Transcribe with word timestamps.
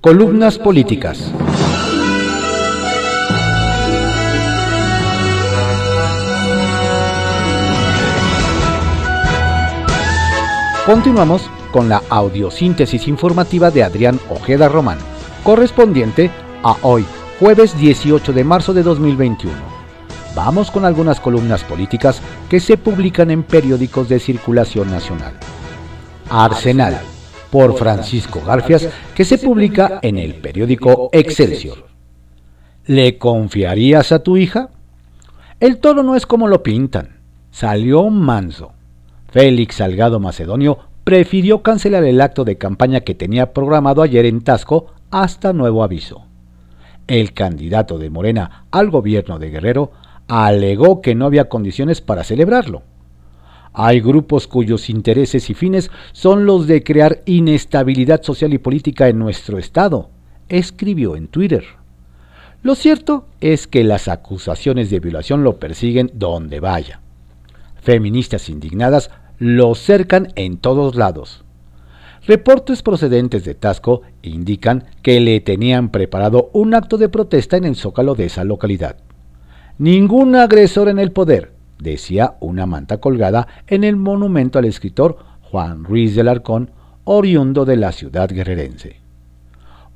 Columnas 0.00 0.60
políticas. 0.60 1.32
Continuamos 10.86 11.50
con 11.72 11.88
la 11.88 12.00
audiosíntesis 12.08 13.08
informativa 13.08 13.72
de 13.72 13.82
Adrián 13.82 14.20
Ojeda 14.30 14.68
Román, 14.68 14.98
correspondiente 15.42 16.30
a 16.62 16.76
hoy, 16.82 17.04
jueves 17.40 17.76
18 17.76 18.32
de 18.32 18.44
marzo 18.44 18.72
de 18.72 18.84
2021. 18.84 19.52
Vamos 20.36 20.70
con 20.70 20.84
algunas 20.84 21.18
columnas 21.18 21.64
políticas 21.64 22.22
que 22.48 22.60
se 22.60 22.76
publican 22.76 23.32
en 23.32 23.42
periódicos 23.42 24.08
de 24.08 24.20
circulación 24.20 24.92
nacional. 24.92 25.32
Arsenal 26.30 27.00
por 27.50 27.76
Francisco 27.76 28.42
Garfias, 28.46 28.88
que 29.14 29.24
se 29.24 29.38
publica 29.38 30.00
en 30.02 30.18
el 30.18 30.34
periódico 30.34 31.10
Excelsior. 31.12 31.86
¿Le 32.86 33.18
confiarías 33.18 34.12
a 34.12 34.22
tu 34.22 34.36
hija? 34.36 34.70
El 35.60 35.78
toro 35.78 36.02
no 36.02 36.14
es 36.14 36.26
como 36.26 36.48
lo 36.48 36.62
pintan. 36.62 37.18
Salió 37.50 38.08
manso. 38.10 38.72
Félix 39.30 39.76
Salgado 39.76 40.20
Macedonio 40.20 40.78
prefirió 41.04 41.62
cancelar 41.62 42.04
el 42.04 42.20
acto 42.20 42.44
de 42.44 42.58
campaña 42.58 43.00
que 43.00 43.14
tenía 43.14 43.52
programado 43.52 44.02
ayer 44.02 44.26
en 44.26 44.42
Tasco 44.42 44.86
hasta 45.10 45.52
nuevo 45.52 45.82
aviso. 45.82 46.24
El 47.06 47.32
candidato 47.32 47.98
de 47.98 48.10
Morena 48.10 48.66
al 48.70 48.90
gobierno 48.90 49.38
de 49.38 49.50
Guerrero 49.50 49.92
alegó 50.28 51.00
que 51.00 51.14
no 51.14 51.24
había 51.24 51.48
condiciones 51.48 52.00
para 52.02 52.24
celebrarlo. 52.24 52.82
Hay 53.80 54.00
grupos 54.00 54.48
cuyos 54.48 54.90
intereses 54.90 55.50
y 55.50 55.54
fines 55.54 55.88
son 56.10 56.46
los 56.46 56.66
de 56.66 56.82
crear 56.82 57.22
inestabilidad 57.26 58.24
social 58.24 58.52
y 58.52 58.58
política 58.58 59.06
en 59.06 59.20
nuestro 59.20 59.56
Estado, 59.56 60.10
escribió 60.48 61.14
en 61.14 61.28
Twitter. 61.28 61.62
Lo 62.64 62.74
cierto 62.74 63.26
es 63.40 63.68
que 63.68 63.84
las 63.84 64.08
acusaciones 64.08 64.90
de 64.90 64.98
violación 64.98 65.44
lo 65.44 65.60
persiguen 65.60 66.10
donde 66.12 66.58
vaya. 66.58 67.02
Feministas 67.80 68.48
indignadas 68.48 69.12
lo 69.38 69.76
cercan 69.76 70.32
en 70.34 70.58
todos 70.58 70.96
lados. 70.96 71.44
Reportes 72.26 72.82
procedentes 72.82 73.44
de 73.44 73.54
Tasco 73.54 74.02
indican 74.22 74.86
que 75.02 75.20
le 75.20 75.38
tenían 75.38 75.90
preparado 75.90 76.50
un 76.52 76.74
acto 76.74 76.98
de 76.98 77.08
protesta 77.08 77.56
en 77.56 77.64
el 77.64 77.76
zócalo 77.76 78.16
de 78.16 78.24
esa 78.24 78.42
localidad. 78.42 78.96
Ningún 79.78 80.34
agresor 80.34 80.88
en 80.88 80.98
el 80.98 81.12
poder, 81.12 81.52
decía 81.78 82.36
una 82.40 82.66
manta 82.66 82.98
colgada 82.98 83.48
en 83.66 83.84
el 83.84 83.96
monumento 83.96 84.58
al 84.58 84.64
escritor 84.64 85.18
Juan 85.42 85.84
Ruiz 85.84 86.14
del 86.14 86.28
Arcón, 86.28 86.70
oriundo 87.04 87.64
de 87.64 87.76
la 87.76 87.92
ciudad 87.92 88.28
guerrerense. 88.28 89.00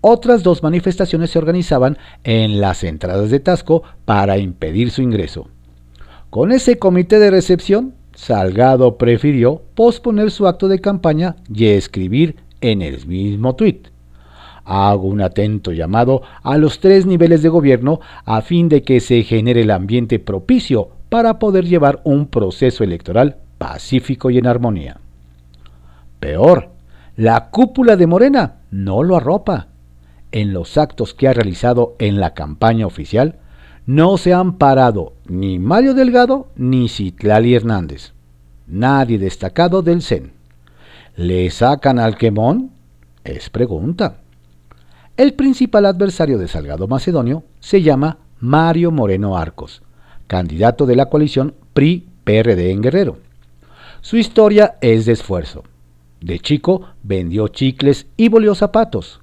Otras 0.00 0.42
dos 0.42 0.62
manifestaciones 0.62 1.30
se 1.30 1.38
organizaban 1.38 1.98
en 2.24 2.60
las 2.60 2.82
entradas 2.82 3.30
de 3.30 3.38
Tasco 3.38 3.82
para 4.04 4.38
impedir 4.38 4.90
su 4.90 5.02
ingreso. 5.02 5.48
Con 6.30 6.50
ese 6.50 6.78
comité 6.78 7.18
de 7.18 7.30
recepción, 7.30 7.94
Salgado 8.14 8.98
prefirió 8.98 9.62
posponer 9.74 10.30
su 10.30 10.46
acto 10.46 10.68
de 10.68 10.80
campaña 10.80 11.36
y 11.52 11.66
escribir 11.66 12.36
en 12.60 12.82
el 12.82 13.06
mismo 13.06 13.54
tuit. 13.54 13.88
Hago 14.64 15.08
un 15.08 15.20
atento 15.20 15.72
llamado 15.72 16.22
a 16.42 16.56
los 16.56 16.80
tres 16.80 17.06
niveles 17.06 17.42
de 17.42 17.48
gobierno 17.48 18.00
a 18.24 18.42
fin 18.42 18.68
de 18.68 18.82
que 18.82 19.00
se 19.00 19.22
genere 19.22 19.62
el 19.62 19.70
ambiente 19.70 20.18
propicio 20.18 20.90
para 21.12 21.38
poder 21.38 21.66
llevar 21.66 22.00
un 22.04 22.26
proceso 22.26 22.82
electoral 22.84 23.36
pacífico 23.58 24.30
y 24.30 24.38
en 24.38 24.46
armonía. 24.46 24.96
Peor, 26.20 26.70
la 27.16 27.50
cúpula 27.50 27.96
de 27.96 28.06
Morena 28.06 28.60
no 28.70 29.02
lo 29.02 29.16
arropa. 29.16 29.66
En 30.30 30.54
los 30.54 30.78
actos 30.78 31.12
que 31.12 31.28
ha 31.28 31.34
realizado 31.34 31.96
en 31.98 32.18
la 32.18 32.32
campaña 32.32 32.86
oficial, 32.86 33.36
no 33.84 34.16
se 34.16 34.32
han 34.32 34.56
parado 34.56 35.12
ni 35.26 35.58
Mario 35.58 35.92
Delgado 35.92 36.46
ni 36.56 36.88
Citlali 36.88 37.54
Hernández. 37.54 38.14
Nadie 38.66 39.18
destacado 39.18 39.82
del 39.82 40.00
CEN. 40.00 40.32
¿Le 41.14 41.50
sacan 41.50 41.98
al 41.98 42.16
quemón? 42.16 42.70
Es 43.22 43.50
pregunta. 43.50 44.16
El 45.18 45.34
principal 45.34 45.84
adversario 45.84 46.38
de 46.38 46.48
Salgado 46.48 46.88
Macedonio 46.88 47.44
se 47.60 47.82
llama 47.82 48.16
Mario 48.40 48.90
Moreno 48.92 49.36
Arcos, 49.36 49.82
candidato 50.32 50.86
de 50.86 50.96
la 50.96 51.10
coalición 51.10 51.52
PRI-PRD 51.74 52.70
en 52.70 52.80
Guerrero. 52.80 53.18
Su 54.00 54.16
historia 54.16 54.76
es 54.80 55.04
de 55.04 55.12
esfuerzo. 55.12 55.62
De 56.22 56.38
chico 56.38 56.86
vendió 57.02 57.48
chicles 57.48 58.06
y 58.16 58.30
volvió 58.30 58.54
zapatos. 58.54 59.20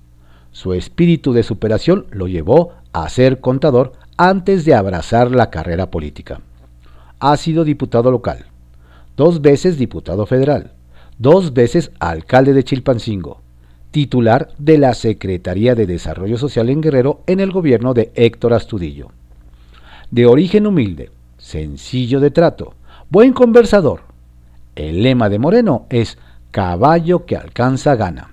Su 0.52 0.74
espíritu 0.74 1.34
de 1.34 1.42
superación 1.42 2.06
lo 2.12 2.28
llevó 2.28 2.74
a 2.94 3.09
ser 3.09 3.40
contador 3.40 3.94
antes 4.18 4.66
de 4.66 4.75
abrazar 4.75 5.31
la 5.31 5.50
carrera 5.50 5.90
política. 5.90 6.42
Ha 7.19 7.36
sido 7.38 7.64
diputado 7.64 8.12
local, 8.12 8.46
dos 9.18 9.42
veces 9.42 9.80
diputado 9.80 10.28
federal, 10.28 10.74
dos 11.18 11.53
veces 11.53 11.90
alcalde 12.00 12.53
de 12.53 12.64
Chilpancingo, 12.64 13.42
titular 13.90 14.50
de 14.59 14.78
la 14.78 14.94
Secretaría 14.94 15.74
de 15.74 15.88
Desarrollo 15.88 16.38
Social 16.38 16.69
en 16.69 16.81
Guerrero 16.81 17.22
en 17.25 17.40
el 17.40 17.52
gobierno 17.52 17.96
de 17.96 18.12
Héctor 18.14 18.53
Astudillo 18.53 19.09
de 20.12 20.25
origen 20.25 20.66
humilde, 20.66 21.12
sencillo 21.38 22.20
de 22.20 22.31
trato, 22.31 22.74
buen 23.09 23.34
conversador. 23.34 24.02
El 24.75 25.03
lema 25.03 25.30
de 25.30 25.40
Moreno 25.40 25.86
es 25.90 26.18
caballo 26.52 27.25
que 27.25 27.36
alcanza 27.36 27.96
gana. 27.96 28.31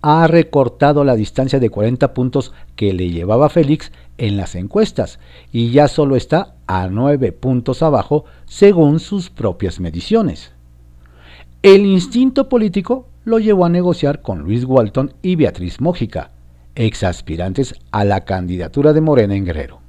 Ha 0.00 0.26
recortado 0.26 1.04
la 1.04 1.14
distancia 1.14 1.60
de 1.60 1.70
40 1.70 2.14
puntos 2.14 2.52
que 2.74 2.92
le 2.92 3.10
llevaba 3.10 3.50
Félix 3.50 3.92
en 4.18 4.36
las 4.36 4.54
encuestas 4.54 5.18
y 5.52 5.70
ya 5.70 5.88
solo 5.88 6.16
está 6.16 6.54
a 6.66 6.88
9 6.88 7.32
puntos 7.32 7.82
abajo 7.82 8.24
según 8.46 8.98
sus 8.98 9.30
propias 9.30 9.78
mediciones. 9.78 10.52
El 11.62 11.86
instinto 11.86 12.48
político 12.48 13.06
lo 13.24 13.38
llevó 13.38 13.66
a 13.66 13.68
negociar 13.68 14.22
con 14.22 14.40
Luis 14.40 14.64
Walton 14.64 15.14
y 15.22 15.36
Beatriz 15.36 15.80
Mójica, 15.80 16.30
ex 16.74 17.04
aspirantes 17.04 17.74
a 17.92 18.04
la 18.04 18.24
candidatura 18.24 18.92
de 18.92 19.00
Morena 19.00 19.36
en 19.36 19.44
Guerrero. 19.44 19.81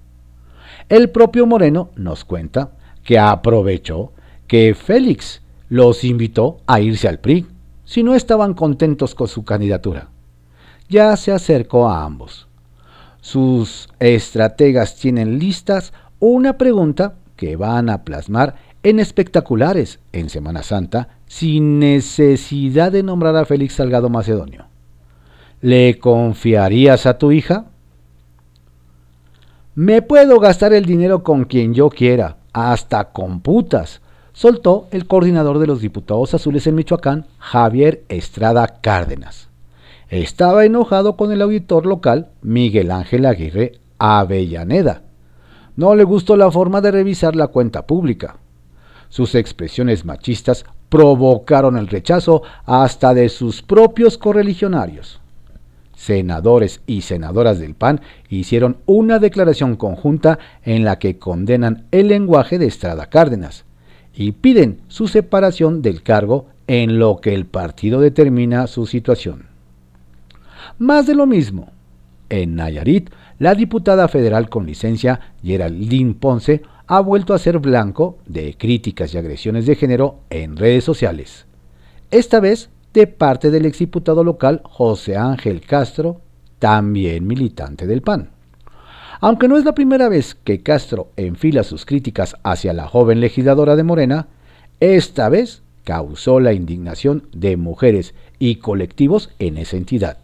El 0.90 1.10
propio 1.10 1.46
Moreno 1.46 1.90
nos 1.96 2.26
cuenta 2.26 2.72
que 3.04 3.20
aprovechó 3.20 4.12
que 4.48 4.76
Félix 4.76 5.42
los 5.70 6.04
invitó 6.04 6.58
a 6.68 6.80
irse 6.80 7.08
al 7.08 7.20
PRI 7.20 7.48
si 7.86 8.04
no 8.04 8.16
estaban 8.16 8.54
contentos 8.54 9.16
con 9.16 9.28
su 9.28 9.44
candidatura. 9.44 10.10
Ya 10.90 11.16
se 11.18 11.32
acercó 11.32 11.90
a 11.90 12.04
ambos. 12.04 12.48
Sus 13.22 13.90
estrategas 14.00 14.96
tienen 14.98 15.40
listas 15.40 15.94
una 16.20 16.58
pregunta 16.58 17.16
que 17.36 17.56
van 17.56 17.90
a 17.90 18.04
plasmar 18.04 18.56
en 18.84 19.00
espectaculares 19.00 20.00
en 20.12 20.30
Semana 20.30 20.62
Santa 20.62 21.10
sin 21.26 21.80
necesidad 21.80 22.92
de 22.92 23.02
nombrar 23.02 23.36
a 23.36 23.46
Félix 23.46 23.76
Salgado 23.76 24.10
Macedonio. 24.10 24.66
¿Le 25.62 25.98
confiarías 25.98 27.06
a 27.06 27.18
tu 27.18 27.32
hija? 27.32 27.66
Me 29.76 30.04
puedo 30.04 30.40
gastar 30.40 30.72
el 30.72 30.86
dinero 30.86 31.24
con 31.24 31.46
quien 31.46 31.74
yo 31.74 31.90
quiera, 31.90 32.38
hasta 32.54 33.06
con 33.06 33.42
putas, 33.42 34.02
soltó 34.32 34.88
el 34.92 35.08
coordinador 35.08 35.58
de 35.58 35.66
los 35.66 35.82
diputados 35.82 36.36
azules 36.36 36.68
en 36.68 36.76
Michoacán, 36.76 37.26
Javier 37.40 38.04
Estrada 38.08 38.68
Cárdenas. 38.82 39.50
Estaba 40.10 40.64
enojado 40.64 41.18
con 41.18 41.32
el 41.32 41.42
auditor 41.42 41.88
local, 41.88 42.30
Miguel 42.44 42.92
Ángel 42.92 43.26
Aguirre 43.26 43.80
Avellaneda. 43.98 45.02
No 45.76 45.96
le 45.96 46.04
gustó 46.04 46.38
la 46.38 46.52
forma 46.52 46.80
de 46.80 46.92
revisar 46.92 47.36
la 47.36 47.48
cuenta 47.48 47.88
pública. 47.88 48.38
Sus 49.10 49.34
expresiones 49.34 50.06
machistas 50.06 50.66
provocaron 50.90 51.78
el 51.78 51.88
rechazo 51.88 52.44
hasta 52.68 53.16
de 53.16 53.28
sus 53.28 53.64
propios 53.64 54.20
correligionarios 54.20 55.23
senadores 55.96 56.82
y 56.88 57.02
senadoras 57.02 57.60
del 57.60 57.76
PAN 57.76 58.02
hicieron 58.30 58.78
una 58.86 59.20
declaración 59.20 59.76
conjunta 59.76 60.40
en 60.64 60.84
la 60.84 61.00
que 61.00 61.18
condenan 61.18 61.86
el 61.92 62.08
lenguaje 62.08 62.60
de 62.60 62.66
Estrada 62.66 63.08
Cárdenas 63.08 63.66
y 64.14 64.34
piden 64.34 64.82
su 64.88 65.08
separación 65.08 65.82
del 65.82 66.04
cargo 66.04 66.48
en 66.68 67.00
lo 67.00 67.18
que 67.18 67.34
el 67.34 67.46
partido 67.46 68.00
determina 68.00 68.68
su 68.68 68.86
situación. 68.86 69.48
Más 70.78 71.08
de 71.08 71.16
lo 71.16 71.26
mismo. 71.26 71.72
En 72.30 72.56
Nayarit, 72.56 73.10
la 73.40 73.54
diputada 73.54 74.08
federal 74.08 74.50
con 74.50 74.66
licencia 74.66 75.20
Geraldine 75.44 76.14
Ponce 76.14 76.62
ha 76.88 77.00
vuelto 77.00 77.34
a 77.34 77.40
ser 77.40 77.60
blanco 77.60 78.18
de 78.26 78.56
críticas 78.58 79.14
y 79.14 79.18
agresiones 79.18 79.66
de 79.66 79.76
género 79.76 80.20
en 80.30 80.58
redes 80.58 80.84
sociales. 80.84 81.46
Esta 82.12 82.40
vez 82.40 82.70
de 82.94 83.08
parte 83.08 83.50
del 83.50 83.66
exdiputado 83.66 84.24
local 84.24 84.62
José 84.64 85.18
Ángel 85.18 85.62
Castro, 85.62 86.22
también 86.60 87.26
militante 87.26 87.88
del 87.88 88.02
PAN. 88.02 88.30
Aunque 89.20 89.48
no 89.48 89.58
es 89.58 89.66
la 89.66 89.74
primera 89.74 90.10
vez 90.10 90.36
que 90.36 90.62
Castro 90.62 91.10
enfila 91.16 91.64
sus 91.64 91.86
críticas 91.86 92.36
hacia 92.44 92.74
la 92.74 92.88
joven 92.88 93.20
legisladora 93.20 93.76
de 93.76 93.84
Morena, 93.84 94.28
esta 94.80 95.30
vez 95.30 95.64
causó 95.84 96.40
la 96.40 96.54
indignación 96.54 97.28
de 97.34 97.58
mujeres 97.58 98.14
y 98.38 98.56
colectivos 98.56 99.30
en 99.40 99.58
esa 99.58 99.78
entidad. 99.78 100.18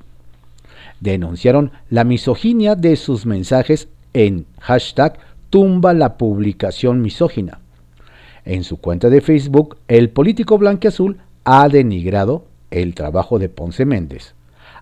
denunciaron 0.99 1.71
la 1.89 2.03
misoginia 2.03 2.75
de 2.75 2.97
sus 2.97 3.25
mensajes 3.25 3.87
en 4.13 4.45
hashtag 4.59 5.17
tumba 5.49 5.93
la 5.93 6.17
publicación 6.17 7.01
misógina. 7.01 7.59
En 8.43 8.65
su 8.65 8.77
cuenta 8.77 9.09
de 9.09 9.21
Facebook, 9.21 9.77
el 9.87 10.09
político 10.09 10.57
blanqueazul 10.57 11.19
ha 11.45 11.69
denigrado 11.69 12.48
el 12.71 12.95
trabajo 12.95 13.39
de 13.39 13.49
Ponce 13.49 13.85
Méndez, 13.85 14.33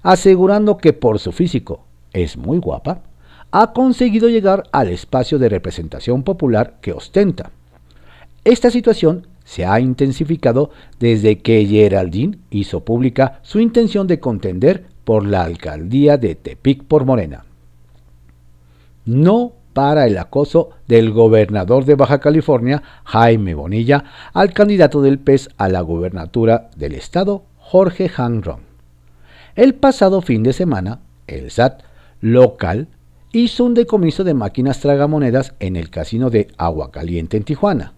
asegurando 0.04 0.78
que 0.78 0.94
por 0.94 1.20
su 1.20 1.32
físico 1.32 1.86
es 2.14 2.38
muy 2.38 2.58
guapa, 2.58 3.02
ha 3.52 3.74
conseguido 3.74 4.30
llegar 4.30 4.64
al 4.72 4.90
espacio 4.90 5.40
de 5.40 5.50
representación 5.50 6.24
popular 6.24 6.78
que 6.82 6.92
ostenta. 6.92 7.52
Esta 8.44 8.72
situación 8.72 9.28
se 9.44 9.66
ha 9.66 9.80
intensificado 9.80 10.72
desde 11.00 11.40
que 11.40 11.66
Geraldine 11.66 12.38
hizo 12.50 12.84
pública 12.84 13.40
su 13.44 13.60
intención 13.60 14.06
de 14.08 14.20
contender 14.20 14.86
por 15.06 15.26
la 15.26 15.44
alcaldía 15.44 16.18
de 16.18 16.36
Tepic 16.36 16.84
por 16.84 17.06
Morena. 17.06 17.46
No 19.06 19.54
para 19.72 20.06
el 20.08 20.18
acoso 20.18 20.72
del 20.88 21.12
gobernador 21.12 21.86
de 21.86 21.96
Baja 21.96 22.20
California, 22.20 22.84
Jaime 23.06 23.54
Bonilla, 23.54 24.04
al 24.34 24.52
candidato 24.52 25.02
del 25.02 25.20
PES 25.20 25.50
a 25.56 25.70
la 25.70 25.82
gubernatura 25.82 26.70
del 26.76 26.96
estado, 26.96 27.44
Jorge 27.70 28.10
Hanron. 28.16 28.62
El 29.58 29.76
pasado 29.76 30.22
fin 30.22 30.42
de 30.42 30.54
semana, 30.54 31.02
el 31.28 31.52
SAT 31.52 31.82
local 32.22 32.88
hizo 33.34 33.66
un 33.66 33.74
decomiso 33.74 34.24
de 34.24 34.34
máquinas 34.34 34.80
tragamonedas 34.80 35.54
en 35.60 35.76
el 35.76 35.90
casino 35.90 36.30
de 36.30 36.48
Agua 36.58 36.92
Caliente 36.92 37.36
en 37.36 37.44
Tijuana. 37.44 37.92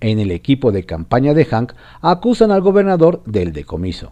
En 0.00 0.18
el 0.18 0.32
equipo 0.32 0.72
de 0.72 0.86
campaña 0.86 1.34
de 1.34 1.44
Hank 1.44 1.74
acusan 2.00 2.50
al 2.50 2.62
gobernador 2.62 3.22
del 3.26 3.52
decomiso. 3.52 4.10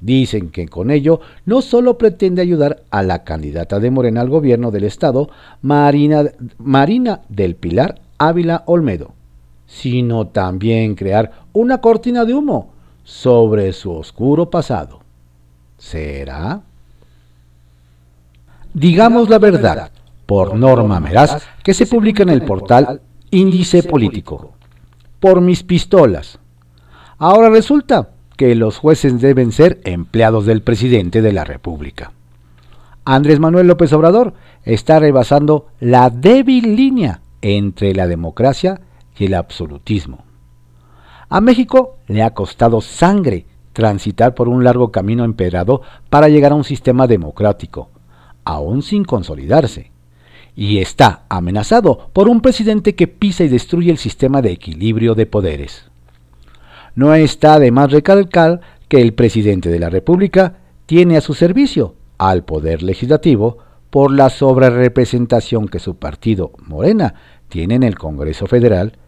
Dicen 0.00 0.50
que 0.50 0.68
con 0.68 0.92
ello 0.92 1.18
no 1.44 1.60
solo 1.60 1.98
pretende 1.98 2.40
ayudar 2.40 2.84
a 2.90 3.02
la 3.02 3.24
candidata 3.24 3.80
de 3.80 3.90
Morena 3.90 4.20
al 4.20 4.28
gobierno 4.28 4.70
del 4.70 4.84
estado, 4.84 5.28
Marina, 5.60 6.22
Marina 6.58 7.22
del 7.28 7.56
Pilar 7.56 8.00
Ávila 8.18 8.62
Olmedo, 8.66 9.12
sino 9.66 10.28
también 10.28 10.94
crear 10.94 11.32
una 11.52 11.80
cortina 11.80 12.24
de 12.24 12.34
humo 12.34 12.73
sobre 13.04 13.72
su 13.72 13.92
oscuro 13.92 14.50
pasado. 14.50 15.00
¿Será? 15.78 16.62
Digamos 18.72 19.28
la 19.28 19.38
verdad, 19.38 19.92
por 20.26 20.56
Norma 20.56 20.98
Meraz, 20.98 21.46
que 21.62 21.74
se 21.74 21.86
publica 21.86 22.22
en 22.22 22.30
el 22.30 22.42
portal 22.42 23.00
Índice 23.30 23.82
Político. 23.82 24.52
Por 25.20 25.40
mis 25.40 25.62
pistolas. 25.62 26.38
Ahora 27.18 27.50
resulta 27.50 28.10
que 28.36 28.54
los 28.54 28.78
jueces 28.78 29.20
deben 29.20 29.52
ser 29.52 29.80
empleados 29.84 30.46
del 30.46 30.62
presidente 30.62 31.22
de 31.22 31.32
la 31.32 31.44
República. 31.44 32.12
Andrés 33.04 33.38
Manuel 33.38 33.68
López 33.68 33.92
Obrador 33.92 34.34
está 34.64 34.98
rebasando 34.98 35.68
la 35.78 36.10
débil 36.10 36.74
línea 36.74 37.20
entre 37.42 37.94
la 37.94 38.06
democracia 38.06 38.80
y 39.16 39.26
el 39.26 39.34
absolutismo. 39.34 40.23
A 41.28 41.40
México 41.40 41.96
le 42.06 42.22
ha 42.22 42.34
costado 42.34 42.80
sangre 42.80 43.46
transitar 43.72 44.34
por 44.34 44.48
un 44.48 44.64
largo 44.64 44.92
camino 44.92 45.24
empedrado 45.24 45.82
para 46.10 46.28
llegar 46.28 46.52
a 46.52 46.56
un 46.56 46.64
sistema 46.64 47.06
democrático, 47.06 47.90
aún 48.44 48.82
sin 48.82 49.04
consolidarse, 49.04 49.90
y 50.56 50.78
está 50.78 51.24
amenazado 51.28 52.10
por 52.12 52.28
un 52.28 52.40
presidente 52.40 52.94
que 52.94 53.08
pisa 53.08 53.44
y 53.44 53.48
destruye 53.48 53.90
el 53.90 53.98
sistema 53.98 54.40
de 54.40 54.52
equilibrio 54.52 55.14
de 55.14 55.26
poderes. 55.26 55.90
No 56.94 57.12
está 57.14 57.58
de 57.58 57.72
más 57.72 57.90
recalcar 57.90 58.60
que 58.88 59.00
el 59.00 59.14
presidente 59.14 59.68
de 59.68 59.80
la 59.80 59.90
República 59.90 60.58
tiene 60.86 61.16
a 61.16 61.20
su 61.20 61.34
servicio 61.34 61.96
al 62.18 62.44
Poder 62.44 62.82
Legislativo 62.82 63.58
por 63.90 64.12
la 64.12 64.30
sobrerepresentación 64.30 65.66
que 65.68 65.80
su 65.80 65.96
partido, 65.96 66.52
Morena, 66.58 67.14
tiene 67.48 67.74
en 67.74 67.82
el 67.82 67.98
Congreso 67.98 68.46
Federal, 68.46 68.98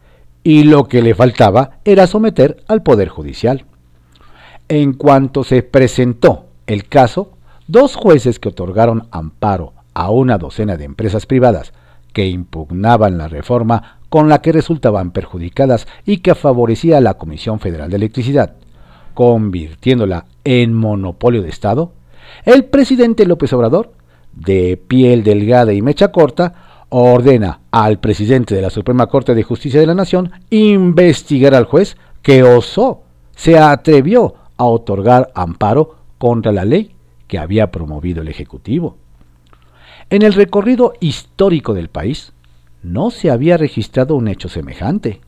y 0.46 0.62
lo 0.62 0.86
que 0.86 1.02
le 1.02 1.16
faltaba 1.16 1.80
era 1.84 2.06
someter 2.06 2.62
al 2.68 2.84
Poder 2.84 3.08
Judicial. 3.08 3.64
En 4.68 4.92
cuanto 4.92 5.42
se 5.42 5.64
presentó 5.64 6.44
el 6.68 6.86
caso, 6.86 7.32
dos 7.66 7.96
jueces 7.96 8.38
que 8.38 8.50
otorgaron 8.50 9.08
amparo 9.10 9.72
a 9.92 10.12
una 10.12 10.38
docena 10.38 10.76
de 10.76 10.84
empresas 10.84 11.26
privadas 11.26 11.72
que 12.12 12.28
impugnaban 12.28 13.18
la 13.18 13.26
reforma 13.26 13.98
con 14.08 14.28
la 14.28 14.40
que 14.40 14.52
resultaban 14.52 15.10
perjudicadas 15.10 15.88
y 16.04 16.18
que 16.18 16.36
favorecía 16.36 16.98
a 16.98 17.00
la 17.00 17.14
Comisión 17.14 17.58
Federal 17.58 17.90
de 17.90 17.96
Electricidad, 17.96 18.54
convirtiéndola 19.14 20.26
en 20.44 20.74
monopolio 20.74 21.42
de 21.42 21.48
Estado, 21.48 21.90
el 22.44 22.66
presidente 22.66 23.26
López 23.26 23.52
Obrador, 23.52 23.94
de 24.32 24.76
piel 24.76 25.24
delgada 25.24 25.72
y 25.72 25.82
mecha 25.82 26.12
corta, 26.12 26.65
ordena 26.88 27.60
al 27.70 27.98
presidente 27.98 28.54
de 28.54 28.62
la 28.62 28.70
Suprema 28.70 29.06
Corte 29.06 29.34
de 29.34 29.42
Justicia 29.42 29.80
de 29.80 29.86
la 29.86 29.94
Nación 29.94 30.32
investigar 30.50 31.54
al 31.54 31.64
juez 31.64 31.96
que 32.22 32.42
osó, 32.42 33.02
se 33.34 33.58
atrevió 33.58 34.34
a 34.56 34.64
otorgar 34.64 35.30
amparo 35.34 35.96
contra 36.18 36.52
la 36.52 36.64
ley 36.64 36.92
que 37.26 37.38
había 37.38 37.70
promovido 37.70 38.22
el 38.22 38.28
Ejecutivo. 38.28 38.96
En 40.08 40.22
el 40.22 40.32
recorrido 40.32 40.94
histórico 41.00 41.74
del 41.74 41.88
país, 41.88 42.32
no 42.82 43.10
se 43.10 43.30
había 43.30 43.56
registrado 43.56 44.14
un 44.14 44.28
hecho 44.28 44.48
semejante. 44.48 45.20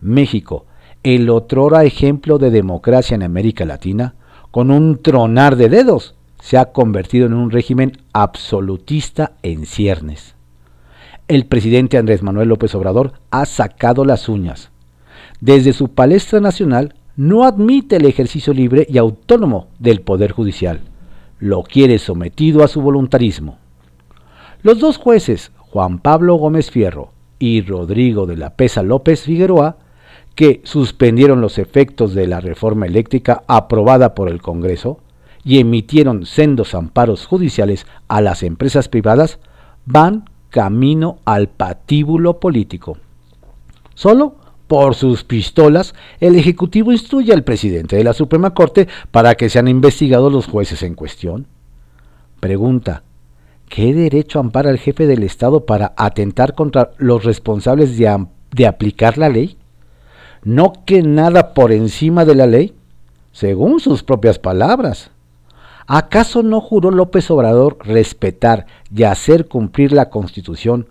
México, 0.00 0.66
el 1.02 1.30
otrora 1.30 1.84
ejemplo 1.84 2.38
de 2.38 2.50
democracia 2.50 3.14
en 3.14 3.22
América 3.22 3.64
Latina, 3.64 4.14
con 4.50 4.70
un 4.70 5.02
tronar 5.02 5.56
de 5.56 5.68
dedos, 5.68 6.14
se 6.40 6.58
ha 6.58 6.72
convertido 6.72 7.26
en 7.26 7.34
un 7.34 7.50
régimen 7.50 7.98
absolutista 8.12 9.32
en 9.42 9.66
ciernes. 9.66 10.35
El 11.28 11.46
presidente 11.46 11.98
Andrés 11.98 12.22
Manuel 12.22 12.50
López 12.50 12.72
Obrador 12.76 13.14
ha 13.32 13.46
sacado 13.46 14.04
las 14.04 14.28
uñas. 14.28 14.70
Desde 15.40 15.72
su 15.72 15.88
palestra 15.88 16.38
nacional 16.38 16.94
no 17.16 17.44
admite 17.44 17.96
el 17.96 18.04
ejercicio 18.04 18.54
libre 18.54 18.86
y 18.88 18.98
autónomo 18.98 19.66
del 19.80 20.02
Poder 20.02 20.30
Judicial. 20.30 20.82
Lo 21.40 21.64
quiere 21.64 21.98
sometido 21.98 22.62
a 22.62 22.68
su 22.68 22.80
voluntarismo. 22.80 23.58
Los 24.62 24.78
dos 24.78 24.98
jueces, 24.98 25.50
Juan 25.58 25.98
Pablo 25.98 26.36
Gómez 26.36 26.70
Fierro 26.70 27.10
y 27.40 27.60
Rodrigo 27.60 28.26
de 28.26 28.36
la 28.36 28.50
Pesa 28.50 28.84
López 28.84 29.22
Figueroa, 29.22 29.78
que 30.36 30.60
suspendieron 30.62 31.40
los 31.40 31.58
efectos 31.58 32.14
de 32.14 32.28
la 32.28 32.38
reforma 32.38 32.86
eléctrica 32.86 33.42
aprobada 33.48 34.14
por 34.14 34.28
el 34.28 34.40
Congreso 34.40 35.00
y 35.42 35.58
emitieron 35.58 36.24
sendos 36.24 36.76
amparos 36.76 37.26
judiciales 37.26 37.84
a 38.06 38.20
las 38.20 38.44
empresas 38.44 38.88
privadas, 38.88 39.40
van 39.86 40.24
camino 40.50 41.18
al 41.24 41.48
patíbulo 41.48 42.40
político. 42.40 42.98
Solo 43.94 44.36
por 44.66 44.94
sus 44.94 45.24
pistolas, 45.24 45.94
el 46.20 46.34
Ejecutivo 46.34 46.92
instruye 46.92 47.32
al 47.32 47.44
presidente 47.44 47.96
de 47.96 48.04
la 48.04 48.12
Suprema 48.12 48.52
Corte 48.52 48.88
para 49.10 49.34
que 49.34 49.48
sean 49.48 49.68
investigados 49.68 50.32
los 50.32 50.46
jueces 50.46 50.82
en 50.82 50.94
cuestión. 50.94 51.46
Pregunta, 52.40 53.02
¿qué 53.68 53.94
derecho 53.94 54.40
ampara 54.40 54.70
el 54.70 54.78
jefe 54.78 55.06
del 55.06 55.22
Estado 55.22 55.64
para 55.64 55.94
atentar 55.96 56.54
contra 56.54 56.90
los 56.98 57.24
responsables 57.24 57.96
de, 57.96 58.26
de 58.52 58.66
aplicar 58.66 59.18
la 59.18 59.28
ley? 59.28 59.56
¿No 60.42 60.72
que 60.84 61.02
nada 61.02 61.54
por 61.54 61.72
encima 61.72 62.24
de 62.24 62.34
la 62.34 62.46
ley? 62.46 62.74
Según 63.32 63.80
sus 63.80 64.02
propias 64.02 64.38
palabras. 64.38 65.10
¿Acaso 65.86 66.42
no 66.42 66.60
juró 66.60 66.90
López 66.90 67.30
Obrador 67.30 67.78
respetar 67.80 68.66
y 68.94 69.04
hacer 69.04 69.46
cumplir 69.46 69.92
la 69.92 70.10
Constitución 70.10 70.88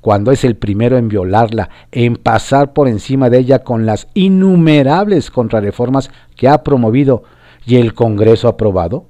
cuando 0.00 0.32
es 0.32 0.44
el 0.44 0.56
primero 0.56 0.98
en 0.98 1.06
violarla, 1.08 1.70
en 1.92 2.16
pasar 2.16 2.72
por 2.72 2.88
encima 2.88 3.30
de 3.30 3.38
ella 3.38 3.60
con 3.60 3.86
las 3.86 4.08
innumerables 4.14 5.30
contrarreformas 5.30 6.10
que 6.34 6.48
ha 6.48 6.64
promovido 6.64 7.22
y 7.64 7.76
el 7.76 7.94
Congreso 7.94 8.48
ha 8.48 8.52
aprobado? 8.52 9.06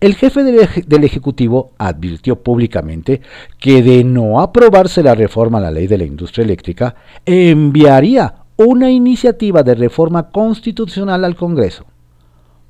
El 0.00 0.14
jefe 0.14 0.44
del, 0.44 1.04
Ejecutivo 1.04 1.72
advirtió 1.76 2.40
públicamente 2.40 3.20
que 3.58 3.82
de 3.82 4.02
no 4.04 4.40
aprobarse 4.40 5.02
la 5.02 5.14
reforma 5.14 5.58
a 5.58 5.62
la 5.62 5.70
ley 5.70 5.88
de 5.88 5.98
la 5.98 6.04
industria 6.04 6.44
eléctrica, 6.44 6.94
enviaría 7.26 8.34
una 8.56 8.90
iniciativa 8.90 9.62
de 9.62 9.74
reforma 9.74 10.30
constitucional 10.30 11.24
al 11.24 11.34
Congreso. 11.34 11.84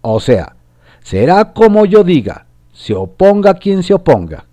O 0.01 0.19
sea, 0.19 0.57
será 1.03 1.53
como 1.53 1.85
yo 1.87 2.05
diga, 2.05 2.47
se 2.73 2.95
oponga 2.95 3.55
quien 3.55 3.83
se 3.83 3.95
oponga. 3.95 4.47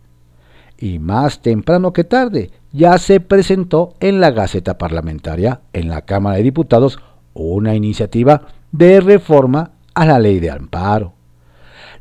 Y 0.78 1.00
más 1.00 1.42
temprano 1.42 1.94
que 1.94 2.04
tarde, 2.04 2.52
ya 2.72 2.98
se 2.98 3.20
presentó 3.20 3.94
en 4.00 4.20
la 4.20 4.32
Gaceta 4.32 4.78
Parlamentaria, 4.78 5.62
en 5.74 5.90
la 5.90 6.02
Cámara 6.02 6.38
de 6.38 6.44
Diputados, 6.44 7.00
una 7.34 7.76
iniciativa 7.76 8.44
de 8.72 9.00
reforma 9.00 9.72
a 9.94 10.06
la 10.06 10.20
ley 10.20 10.40
de 10.40 10.52
amparo. 10.52 11.14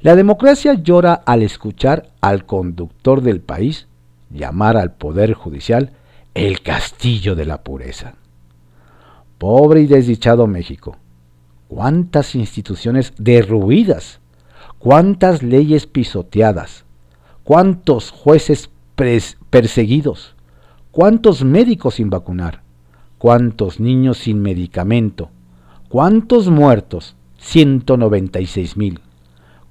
La 0.01 0.15
democracia 0.15 0.75
llora 0.75 1.15
al 1.15 1.43
escuchar 1.43 2.11
al 2.21 2.45
conductor 2.45 3.23
del 3.23 3.41
país 3.41 3.87
llamar 4.31 4.77
al 4.77 4.93
Poder 4.93 5.33
Judicial 5.35 5.93
el 6.35 6.61
castillo 6.63 7.35
de 7.35 7.47
la 7.47 7.63
pureza. 7.63 8.15
Pobre 9.39 9.81
y 9.81 9.87
desdichado 9.87 10.47
México. 10.47 10.97
¿Cuántas 11.69 12.35
instituciones 12.35 13.13
derruidas? 13.19 14.21
Cuántas 14.87 15.43
leyes 15.43 15.89
pisoteadas, 15.89 16.85
cuántos 17.43 18.13
jueces 18.13 18.71
perseguidos, 19.51 20.37
cuántos 20.93 21.43
médicos 21.43 21.97
sin 21.97 22.09
vacunar, 22.09 22.63
cuántos 23.19 23.81
niños 23.81 24.19
sin 24.19 24.41
medicamento, 24.41 25.31
cuántos 25.89 26.51
muertos, 26.51 27.17
196 27.39 28.77
mil, 28.77 29.01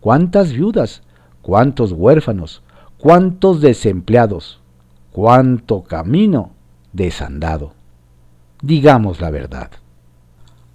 cuántas 0.01 0.51
viudas, 0.51 1.01
cuántos 1.41 1.93
huérfanos, 1.93 2.61
cuántos 2.97 3.61
desempleados, 3.61 4.59
cuánto 5.13 5.83
camino 5.83 6.51
desandado. 6.91 7.71
Digamos 8.61 9.21
la 9.21 9.29
verdad. 9.29 9.71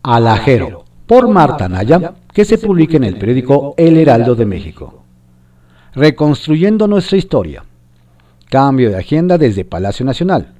Alajero, 0.02 0.86
por 1.10 1.26
Marta 1.26 1.68
Naya, 1.68 2.14
que 2.32 2.44
se 2.44 2.56
publica 2.56 2.96
en 2.96 3.02
el 3.02 3.18
periódico 3.18 3.74
El 3.76 3.96
Heraldo 3.96 4.36
de 4.36 4.46
México. 4.46 5.02
Reconstruyendo 5.92 6.86
nuestra 6.86 7.18
historia. 7.18 7.64
Cambio 8.48 8.90
de 8.90 8.98
agenda 8.98 9.36
desde 9.36 9.64
Palacio 9.64 10.06
Nacional. 10.06 10.52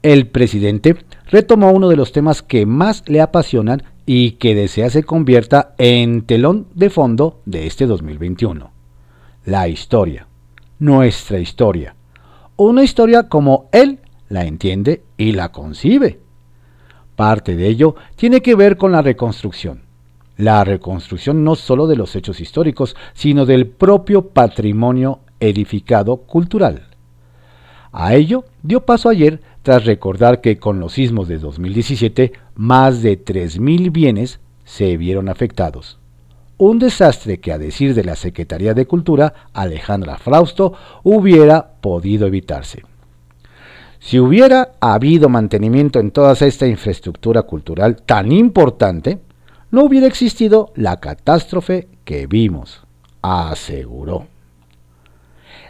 El 0.00 0.28
presidente 0.28 0.94
retomó 1.26 1.72
uno 1.72 1.88
de 1.88 1.96
los 1.96 2.12
temas 2.12 2.40
que 2.40 2.66
más 2.66 3.02
le 3.08 3.20
apasionan 3.20 3.82
y 4.06 4.32
que 4.32 4.54
desea 4.54 4.90
se 4.90 5.02
convierta 5.02 5.74
en 5.76 6.22
telón 6.22 6.68
de 6.76 6.88
fondo 6.88 7.40
de 7.44 7.66
este 7.66 7.86
2021. 7.86 8.70
La 9.44 9.66
historia. 9.66 10.28
Nuestra 10.78 11.40
historia. 11.40 11.96
Una 12.54 12.84
historia 12.84 13.28
como 13.28 13.70
él 13.72 13.98
la 14.28 14.44
entiende 14.44 15.02
y 15.16 15.32
la 15.32 15.50
concibe. 15.50 16.20
Parte 17.16 17.56
de 17.56 17.68
ello 17.68 17.94
tiene 18.16 18.40
que 18.40 18.54
ver 18.54 18.76
con 18.76 18.92
la 18.92 19.02
reconstrucción. 19.02 19.82
La 20.36 20.64
reconstrucción 20.64 21.44
no 21.44 21.54
solo 21.54 21.86
de 21.86 21.96
los 21.96 22.16
hechos 22.16 22.40
históricos, 22.40 22.96
sino 23.12 23.46
del 23.46 23.68
propio 23.68 24.30
patrimonio 24.30 25.20
edificado 25.38 26.16
cultural. 26.18 26.88
A 27.92 28.14
ello 28.14 28.44
dio 28.62 28.84
paso 28.84 29.08
ayer 29.08 29.40
tras 29.62 29.84
recordar 29.84 30.40
que 30.40 30.58
con 30.58 30.80
los 30.80 30.94
sismos 30.94 31.28
de 31.28 31.38
2017 31.38 32.32
más 32.56 33.02
de 33.02 33.24
3.000 33.24 33.92
bienes 33.92 34.40
se 34.64 34.96
vieron 34.96 35.28
afectados. 35.28 35.98
Un 36.56 36.80
desastre 36.80 37.38
que 37.38 37.52
a 37.52 37.58
decir 37.58 37.94
de 37.94 38.04
la 38.04 38.16
Secretaría 38.16 38.74
de 38.74 38.86
Cultura, 38.86 39.48
Alejandra 39.52 40.18
Frausto, 40.18 40.74
hubiera 41.04 41.74
podido 41.80 42.26
evitarse. 42.26 42.82
Si 44.04 44.20
hubiera 44.20 44.72
habido 44.80 45.30
mantenimiento 45.30 45.98
en 45.98 46.10
toda 46.10 46.34
esta 46.34 46.66
infraestructura 46.66 47.44
cultural 47.44 48.02
tan 48.02 48.32
importante, 48.32 49.18
no 49.70 49.82
hubiera 49.82 50.06
existido 50.06 50.72
la 50.74 51.00
catástrofe 51.00 51.88
que 52.04 52.26
vimos, 52.26 52.82
aseguró. 53.22 54.26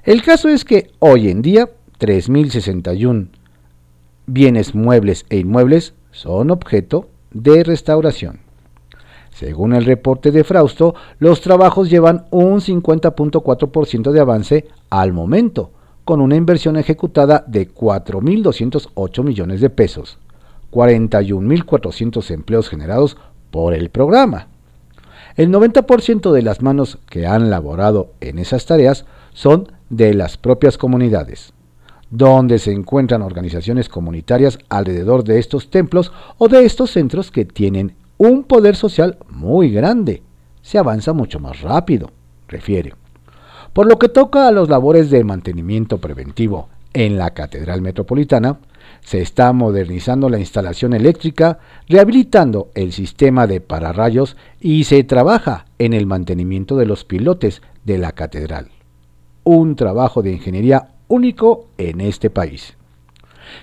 El 0.03 0.21
caso 0.23 0.49
es 0.49 0.65
que 0.65 0.91
hoy 0.99 1.29
en 1.29 1.43
día 1.43 1.71
3.061 2.01 3.29
bienes 4.27 4.75
muebles 4.75 5.27
e 5.29 5.39
inmuebles 5.39 5.95
son 6.11 6.51
objeto 6.51 7.09
de 7.31 7.63
restauración. 7.63 8.41
Según 9.31 9.75
el 9.75 9.85
reporte 9.85 10.33
de 10.33 10.43
Frausto, 10.43 10.97
los 11.21 11.41
trabajos 11.41 11.89
llevan 11.89 12.27
un 12.33 12.61
50.4% 12.61 14.11
de 14.11 14.21
avance 14.21 14.67
al 14.91 15.13
momento, 15.13 15.71
con 16.05 16.21
una 16.21 16.37
inversión 16.37 16.77
ejecutada 16.77 17.45
de 17.47 17.73
4.208 17.73 19.23
millones 19.23 19.61
de 19.61 19.71
pesos, 19.71 20.19
41.400 20.71 22.31
empleos 22.31 22.69
generados 22.69 23.17
por 23.51 23.75
el 23.75 23.91
programa. 23.91 24.49
El 25.37 25.51
90% 25.51 26.33
de 26.33 26.43
las 26.43 26.63
manos 26.63 26.99
que 27.09 27.27
han 27.27 27.51
laborado 27.51 28.13
en 28.21 28.39
esas 28.39 28.67
tareas 28.67 29.05
son 29.33 29.73
de 29.91 30.15
las 30.15 30.37
propias 30.37 30.79
comunidades, 30.79 31.53
donde 32.11 32.59
se 32.59 32.73
encuentran 32.73 33.23
organizaciones 33.23 33.89
comunitarias 33.89 34.59
alrededor 34.69 35.25
de 35.25 35.39
estos 35.39 35.71
templos 35.71 36.13
o 36.39 36.49
de 36.49 36.65
estos 36.65 36.91
centros 36.91 37.31
que 37.31 37.45
tienen 37.45 37.97
un 38.19 38.45
poder 38.45 38.77
social 38.77 39.19
muy 39.29 39.71
grande. 39.71 40.23
Se 40.63 40.79
avanza 40.79 41.13
mucho 41.13 41.41
más 41.41 41.61
rápido, 41.63 42.11
refiere. 42.49 42.95
Por 43.75 43.89
lo 43.89 43.99
que 43.99 44.09
toca 44.09 44.47
a 44.47 44.53
los 44.53 44.69
labores 44.69 45.11
de 45.11 45.25
mantenimiento 45.25 45.99
preventivo 45.99 46.69
en 46.93 47.19
la 47.19 47.35
Catedral 47.35 47.83
Metropolitana, 47.83 48.61
se 49.01 49.21
está 49.21 49.53
modernizando 49.53 50.29
la 50.29 50.39
instalación 50.39 50.93
eléctrica, 50.93 51.59
rehabilitando 51.89 52.71
el 52.77 52.93
sistema 52.93 53.49
de 53.49 53.61
pararrayos 53.61 54.37
y 54.61 54.85
se 54.85 55.03
trabaja 55.03 55.67
en 55.81 55.93
el 55.93 56.07
mantenimiento 56.07 56.77
de 56.77 56.87
los 56.87 57.05
pilotes 57.05 57.63
de 57.85 57.99
la 57.99 58.13
catedral. 58.13 58.69
Un 59.43 59.75
trabajo 59.75 60.23
de 60.23 60.31
ingeniería 60.31 60.91
único 61.09 61.67
en 61.77 62.01
este 62.01 62.31
país. 62.31 62.77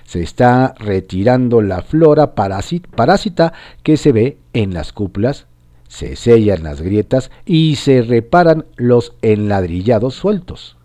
Se 0.04 0.22
está 0.22 0.74
retirando 0.78 1.62
la 1.62 1.84
flora 1.84 2.36
parásita 2.36 3.54
que 3.82 3.96
se 3.96 4.12
ve 4.12 4.40
en 4.52 4.74
las 4.74 4.92
cúpulas 4.92 5.48
se 5.92 6.16
sellan 6.16 6.64
las 6.64 6.82
grietas 6.82 7.32
y 7.46 7.76
se 7.76 8.02
reparan 8.02 8.64
los 8.78 9.14
enladrillados 9.22 10.16
sueltos. 10.16 10.78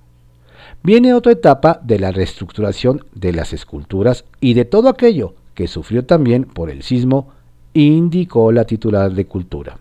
Viene 0.83 1.15
otra 1.15 1.31
etapa 1.31 1.79
de 1.85 2.01
la 2.01 2.11
reestructuración 2.11 3.05
de 3.15 3.33
las 3.33 3.53
esculturas 3.53 4.25
y 4.41 4.55
de 4.55 4.65
todo 4.65 4.89
aquello 4.89 5.35
que 5.55 5.69
sufrió 5.69 6.05
también 6.05 6.43
por 6.43 6.71
el 6.71 6.83
sismo, 6.83 7.29
indicó 7.73 8.51
la 8.51 8.65
titular 8.65 9.13
de 9.13 9.27
Cultura. 9.27 9.79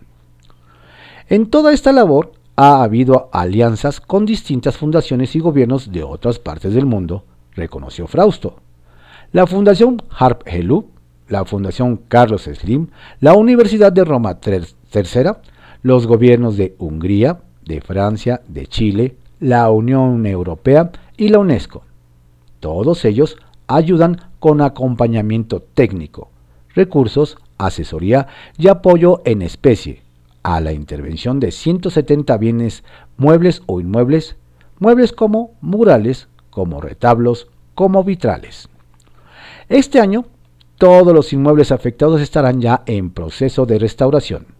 En 1.28 1.46
toda 1.50 1.72
esta 1.72 1.90
labor 1.90 2.30
ha 2.54 2.84
habido 2.84 3.28
alianzas 3.32 4.00
con 4.00 4.26
distintas 4.26 4.76
fundaciones 4.76 5.34
y 5.34 5.40
gobiernos 5.40 5.90
de 5.90 6.04
otras 6.04 6.38
partes 6.38 6.72
del 6.72 6.86
mundo, 6.86 7.24
reconoció 7.56 8.06
Frausto. 8.06 8.60
La 9.32 9.48
Fundación 9.48 10.00
Harp 10.08 10.42
Helú, 10.46 10.88
la 11.28 11.44
Fundación 11.44 11.96
Carlos 12.06 12.42
Slim, 12.44 12.90
la 13.18 13.34
Universidad 13.34 13.92
de 13.92 14.04
Roma 14.04 14.38
Tercera, 14.96 15.42
los 15.82 16.06
gobiernos 16.06 16.56
de 16.56 16.74
Hungría, 16.78 17.40
de 17.66 17.82
Francia, 17.82 18.40
de 18.48 18.66
Chile, 18.66 19.16
la 19.40 19.68
Unión 19.68 20.24
Europea 20.24 20.90
y 21.18 21.28
la 21.28 21.38
UNESCO. 21.38 21.82
Todos 22.60 23.04
ellos 23.04 23.36
ayudan 23.66 24.22
con 24.38 24.62
acompañamiento 24.62 25.60
técnico, 25.60 26.30
recursos, 26.74 27.36
asesoría 27.58 28.28
y 28.56 28.68
apoyo 28.68 29.20
en 29.26 29.42
especie 29.42 30.00
a 30.42 30.62
la 30.62 30.72
intervención 30.72 31.40
de 31.40 31.50
170 31.50 32.34
bienes 32.38 32.82
muebles 33.18 33.62
o 33.66 33.80
inmuebles, 33.82 34.36
muebles 34.78 35.12
como 35.12 35.50
murales, 35.60 36.28
como 36.48 36.80
retablos, 36.80 37.48
como 37.74 38.02
vitrales. 38.02 38.70
Este 39.68 40.00
año, 40.00 40.24
todos 40.78 41.12
los 41.12 41.34
inmuebles 41.34 41.70
afectados 41.70 42.22
estarán 42.22 42.62
ya 42.62 42.82
en 42.86 43.10
proceso 43.10 43.66
de 43.66 43.78
restauración. 43.78 44.55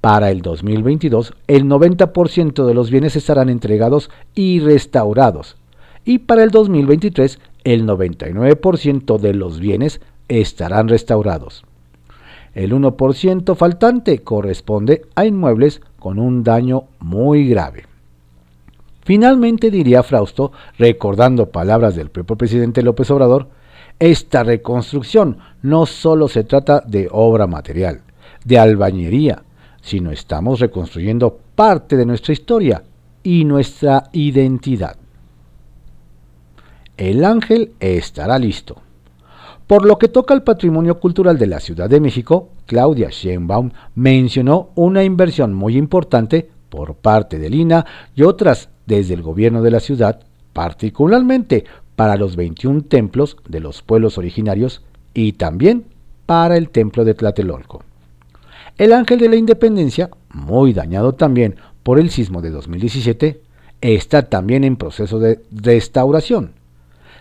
Para 0.00 0.30
el 0.30 0.42
2022, 0.42 1.34
el 1.48 1.64
90% 1.64 2.64
de 2.64 2.74
los 2.74 2.90
bienes 2.90 3.16
estarán 3.16 3.48
entregados 3.48 4.10
y 4.34 4.60
restaurados. 4.60 5.56
Y 6.04 6.18
para 6.20 6.44
el 6.44 6.50
2023, 6.50 7.40
el 7.64 7.86
99% 7.86 9.18
de 9.18 9.34
los 9.34 9.58
bienes 9.58 10.00
estarán 10.28 10.88
restaurados. 10.88 11.64
El 12.54 12.72
1% 12.72 13.56
faltante 13.56 14.20
corresponde 14.20 15.02
a 15.14 15.26
inmuebles 15.26 15.80
con 15.98 16.18
un 16.18 16.44
daño 16.44 16.84
muy 17.00 17.48
grave. 17.48 17.84
Finalmente 19.02 19.70
diría 19.70 20.02
Frausto, 20.02 20.52
recordando 20.78 21.46
palabras 21.46 21.96
del 21.96 22.10
propio 22.10 22.36
presidente 22.36 22.82
López 22.82 23.10
Obrador, 23.10 23.48
esta 23.98 24.44
reconstrucción 24.44 25.38
no 25.62 25.86
solo 25.86 26.28
se 26.28 26.44
trata 26.44 26.82
de 26.86 27.08
obra 27.10 27.46
material, 27.46 28.02
de 28.44 28.58
albañería, 28.58 29.42
sino 29.88 30.12
estamos 30.12 30.60
reconstruyendo 30.60 31.38
parte 31.54 31.96
de 31.96 32.04
nuestra 32.04 32.34
historia 32.34 32.82
y 33.22 33.46
nuestra 33.46 34.10
identidad. 34.12 34.96
El 36.98 37.24
ángel 37.24 37.72
estará 37.80 38.38
listo. 38.38 38.82
Por 39.66 39.86
lo 39.86 39.96
que 39.96 40.08
toca 40.08 40.34
al 40.34 40.42
patrimonio 40.42 41.00
cultural 41.00 41.38
de 41.38 41.46
la 41.46 41.58
Ciudad 41.58 41.88
de 41.88 42.00
México, 42.00 42.50
Claudia 42.66 43.08
Sheinbaum 43.10 43.70
mencionó 43.94 44.70
una 44.74 45.04
inversión 45.04 45.54
muy 45.54 45.78
importante 45.78 46.50
por 46.68 46.96
parte 46.96 47.38
del 47.38 47.54
INA 47.54 47.86
y 48.14 48.24
otras 48.24 48.68
desde 48.84 49.14
el 49.14 49.22
gobierno 49.22 49.62
de 49.62 49.70
la 49.70 49.80
ciudad, 49.80 50.20
particularmente 50.52 51.64
para 51.96 52.16
los 52.16 52.36
21 52.36 52.82
templos 52.82 53.38
de 53.48 53.60
los 53.60 53.80
pueblos 53.82 54.18
originarios 54.18 54.82
y 55.14 55.32
también 55.32 55.86
para 56.26 56.58
el 56.58 56.68
templo 56.68 57.06
de 57.06 57.14
Tlatelolco. 57.14 57.87
El 58.78 58.92
Ángel 58.92 59.18
de 59.18 59.28
la 59.28 59.34
Independencia, 59.34 60.08
muy 60.32 60.72
dañado 60.72 61.12
también 61.16 61.56
por 61.82 61.98
el 61.98 62.10
sismo 62.10 62.40
de 62.40 62.50
2017, 62.50 63.42
está 63.80 64.28
también 64.28 64.62
en 64.62 64.76
proceso 64.76 65.18
de 65.18 65.40
restauración. 65.50 66.52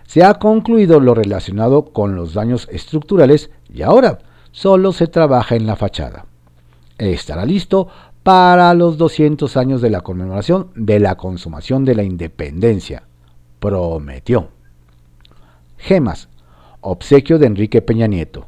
Se 0.06 0.24
ha 0.24 0.36
concluido 0.36 1.00
lo 1.00 1.16
relacionado 1.16 1.86
con 1.86 2.16
los 2.16 2.36
daños 2.36 2.68
estructurales 2.72 3.50
y 3.74 3.82
ahora 3.82 4.20
solo 4.52 4.94
se 4.94 5.08
trabaja 5.08 5.56
en 5.56 5.66
la 5.66 5.76
fachada. 5.76 6.28
Estará 7.00 7.44
listo 7.44 7.88
para 8.22 8.72
los 8.76 9.00
200 9.00 9.58
años 9.58 9.82
de 9.82 9.90
la 9.90 10.02
conmemoración 10.02 10.70
de 10.76 11.00
la 11.00 11.16
consumación 11.16 11.86
de 11.86 11.96
la 11.96 12.04
independencia. 12.04 13.08
Prometió. 13.60 14.50
Gemas, 15.78 16.30
obsequio 16.82 17.40
de 17.40 17.48
Enrique 17.48 17.82
Peña 17.82 18.06
Nieto. 18.06 18.46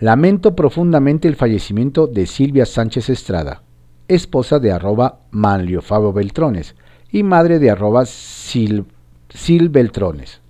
Lamento 0.00 0.54
profundamente 0.54 1.26
el 1.26 1.34
fallecimiento 1.34 2.06
de 2.06 2.26
Silvia 2.26 2.66
Sánchez 2.66 3.10
Estrada, 3.10 3.62
esposa 4.06 4.60
de 4.60 4.70
arroba 4.70 5.22
Manlio 5.32 5.82
Fabio 5.82 6.12
Beltrones 6.12 6.76
y 7.10 7.24
madre 7.24 7.58
de 7.58 7.72
arroba 7.72 8.06
Sil, 8.06 8.86
Sil 9.26 9.66
Beltrones. 9.70 10.40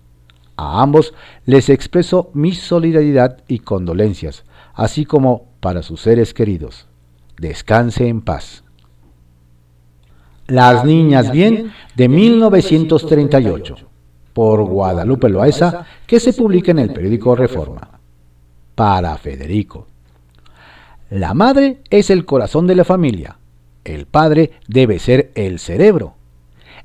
A 0.56 0.82
ambos 0.82 1.14
les 1.46 1.70
expreso 1.70 2.30
mi 2.34 2.52
solidaridad 2.52 3.38
y 3.48 3.60
condolencias, 3.60 4.44
así 4.74 5.06
como 5.06 5.46
para 5.60 5.82
sus 5.82 6.02
seres 6.02 6.34
queridos. 6.34 6.86
Descanse 7.38 8.06
en 8.06 8.20
paz. 8.20 8.64
Las 10.46 10.84
Niñas 10.84 11.32
Bien 11.32 11.72
de 11.96 12.08
1938, 12.08 13.76
por 14.34 14.62
Guadalupe 14.64 15.30
Loaesa, 15.30 15.86
que 16.06 16.20
se 16.20 16.34
publica 16.34 16.70
en 16.70 16.80
el 16.80 16.92
periódico 16.92 17.34
Reforma. 17.34 17.97
Para 18.78 19.16
Federico. 19.16 19.88
La 21.10 21.34
madre 21.34 21.80
es 21.90 22.10
el 22.10 22.24
corazón 22.24 22.68
de 22.68 22.76
la 22.76 22.84
familia. 22.84 23.38
El 23.84 24.06
padre 24.06 24.52
debe 24.68 25.00
ser 25.00 25.32
el 25.34 25.58
cerebro. 25.58 26.14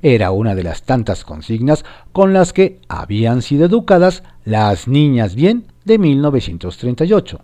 Era 0.02 0.32
una 0.32 0.56
de 0.56 0.64
las 0.64 0.82
tantas 0.82 1.24
consignas 1.24 1.86
con 2.12 2.34
las 2.34 2.52
que 2.52 2.80
habían 2.90 3.44
sido 3.44 3.68
educadas 3.68 4.24
las 4.44 4.88
niñas 4.88 5.36
bien 5.36 5.68
de 5.86 6.00
1938. 6.00 7.42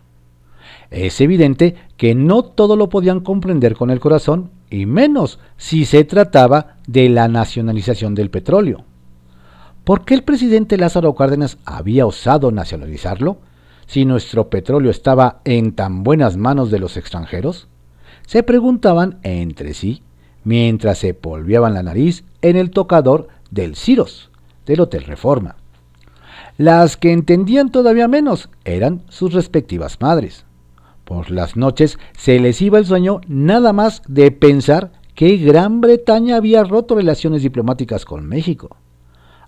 Es 0.89 1.21
evidente 1.21 1.75
que 1.95 2.15
no 2.15 2.41
todo 2.41 2.75
lo 2.75 2.89
podían 2.89 3.19
comprender 3.19 3.75
con 3.75 3.91
el 3.91 3.99
corazón, 3.99 4.49
y 4.71 4.87
menos 4.87 5.37
si 5.57 5.85
se 5.85 6.05
trataba 6.05 6.77
de 6.87 7.07
la 7.09 7.27
nacionalización 7.27 8.15
del 8.15 8.31
petróleo. 8.31 8.83
¿Por 9.83 10.05
qué 10.05 10.15
el 10.15 10.23
presidente 10.23 10.75
Lázaro 10.75 11.13
Cárdenas 11.13 11.59
había 11.65 12.07
osado 12.07 12.51
nacionalizarlo 12.51 13.37
si 13.89 14.05
nuestro 14.05 14.51
petróleo 14.51 14.91
estaba 14.91 15.41
en 15.45 15.71
tan 15.71 16.03
buenas 16.03 16.37
manos 16.37 16.69
de 16.69 16.77
los 16.77 16.95
extranjeros? 16.95 17.67
Se 18.27 18.43
preguntaban 18.43 19.17
entre 19.23 19.73
sí 19.73 20.03
mientras 20.43 20.99
se 20.99 21.15
polviaban 21.15 21.73
la 21.73 21.81
nariz 21.81 22.23
en 22.43 22.55
el 22.55 22.69
tocador 22.69 23.29
del 23.49 23.75
Ciros, 23.75 24.29
del 24.67 24.81
Hotel 24.81 25.05
Reforma. 25.05 25.55
Las 26.55 26.97
que 26.97 27.11
entendían 27.11 27.71
todavía 27.71 28.07
menos 28.07 28.51
eran 28.63 29.01
sus 29.09 29.33
respectivas 29.33 29.99
madres. 29.99 30.45
Por 31.03 31.31
las 31.31 31.55
noches 31.55 31.97
se 32.15 32.39
les 32.39 32.61
iba 32.61 32.77
el 32.77 32.85
sueño 32.85 33.21
nada 33.27 33.73
más 33.73 34.03
de 34.07 34.29
pensar 34.29 34.91
que 35.15 35.37
Gran 35.37 35.81
Bretaña 35.81 36.35
había 36.35 36.63
roto 36.63 36.93
relaciones 36.93 37.41
diplomáticas 37.41 38.05
con 38.05 38.27
México. 38.27 38.77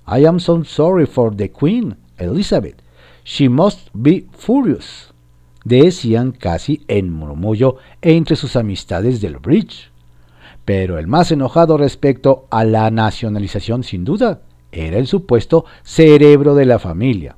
I 0.08 0.26
am 0.26 0.40
so 0.40 0.64
sorry 0.64 1.06
for 1.06 1.36
the 1.36 1.52
Queen, 1.52 1.96
Elizabeth. 2.18 2.82
She 3.24 3.50
must 3.50 3.90
be 3.94 4.26
furious. 4.38 5.14
Decían 5.64 6.32
casi 6.32 6.82
en 6.88 7.12
murmullo 7.12 7.78
entre 8.02 8.36
sus 8.36 8.56
amistades 8.56 9.22
del 9.22 9.38
bridge. 9.38 9.92
Pero 10.66 10.98
el 10.98 11.08
más 11.08 11.32
enojado 11.32 11.78
respecto 11.78 12.48
a 12.50 12.64
la 12.64 12.90
nacionalización, 12.90 13.84
sin 13.84 14.04
duda, 14.04 14.42
era 14.72 14.98
el 14.98 15.08
supuesto 15.08 15.66
cerebro 15.84 16.56
de 16.56 16.66
la 16.66 16.80
familia. 16.80 17.36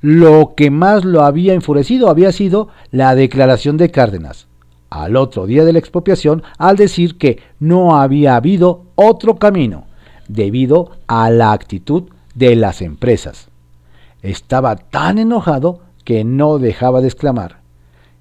Lo 0.00 0.54
que 0.56 0.70
más 0.70 1.04
lo 1.04 1.22
había 1.22 1.54
enfurecido 1.54 2.10
había 2.10 2.32
sido 2.32 2.68
la 2.90 3.14
declaración 3.14 3.76
de 3.76 3.90
Cárdenas, 3.90 4.46
al 4.90 5.16
otro 5.16 5.46
día 5.46 5.64
de 5.64 5.72
la 5.72 5.78
expropiación, 5.78 6.42
al 6.58 6.76
decir 6.76 7.16
que 7.16 7.40
no 7.58 7.98
había 7.98 8.36
habido 8.36 8.84
otro 8.94 9.36
camino, 9.36 9.86
debido 10.28 10.90
a 11.06 11.30
la 11.30 11.52
actitud 11.52 12.04
de 12.34 12.56
las 12.56 12.82
empresas. 12.82 13.48
Estaba 14.26 14.74
tan 14.74 15.18
enojado 15.18 15.82
que 16.04 16.24
no 16.24 16.58
dejaba 16.58 17.00
de 17.00 17.06
exclamar. 17.06 17.60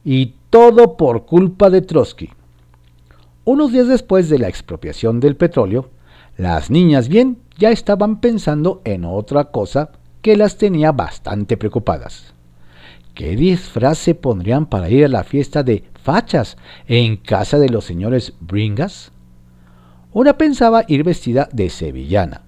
Y 0.03 0.35
todo 0.51 0.97
por 0.97 1.25
culpa 1.25 1.71
de 1.71 1.81
Trotsky. 1.81 2.29
Unos 3.43 3.71
días 3.71 3.87
después 3.87 4.29
de 4.29 4.37
la 4.37 4.47
expropiación 4.47 5.19
del 5.19 5.35
petróleo, 5.35 5.89
las 6.37 6.69
niñas 6.69 7.07
bien 7.07 7.39
ya 7.57 7.71
estaban 7.71 8.19
pensando 8.19 8.81
en 8.85 9.03
otra 9.03 9.45
cosa 9.45 9.89
que 10.21 10.37
las 10.37 10.57
tenía 10.59 10.91
bastante 10.91 11.57
preocupadas. 11.57 12.35
¿Qué 13.15 13.35
disfraz 13.35 13.97
se 13.97 14.13
pondrían 14.13 14.67
para 14.67 14.89
ir 14.89 15.05
a 15.05 15.09
la 15.09 15.23
fiesta 15.23 15.63
de 15.63 15.85
fachas 16.03 16.55
en 16.87 17.17
casa 17.17 17.57
de 17.57 17.69
los 17.69 17.83
señores 17.83 18.33
Bringas? 18.41 19.11
Una 20.13 20.37
pensaba 20.37 20.83
ir 20.87 21.03
vestida 21.03 21.49
de 21.51 21.71
sevillana, 21.71 22.43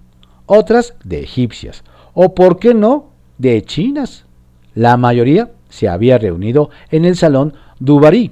otras 0.46 0.93
de 1.04 1.22
egipcias, 1.22 1.84
o 2.13 2.36
por 2.36 2.60
qué 2.60 2.76
no, 2.76 3.16
de 3.38 3.62
chinas. 3.63 4.26
La 4.73 4.97
mayoría 4.97 5.52
se 5.69 5.88
había 5.88 6.17
reunido 6.17 6.69
en 6.91 7.06
el 7.06 7.15
salón 7.15 7.54
Dubarry 7.80 8.32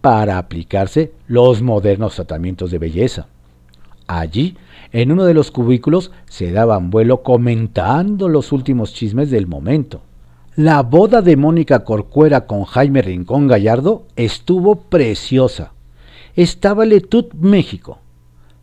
para 0.00 0.38
aplicarse 0.38 1.12
los 1.26 1.62
modernos 1.62 2.14
tratamientos 2.14 2.70
de 2.70 2.78
belleza. 2.78 3.26
Allí 4.06 4.56
en 4.92 5.10
uno 5.10 5.24
de 5.24 5.34
los 5.34 5.50
cubículos 5.50 6.12
se 6.26 6.52
daban 6.52 6.90
vuelo 6.90 7.22
comentando 7.22 8.28
los 8.28 8.52
últimos 8.52 8.94
chismes 8.94 9.30
del 9.30 9.46
momento. 9.46 10.02
La 10.54 10.82
boda 10.82 11.22
de 11.22 11.36
Mónica 11.36 11.84
Corcuera 11.84 12.46
con 12.46 12.64
Jaime 12.64 13.02
Rincón 13.02 13.46
Gallardo 13.46 14.06
estuvo 14.16 14.76
preciosa. 14.76 15.72
Estaba 16.34 16.86
Letut 16.86 17.34
México. 17.34 17.98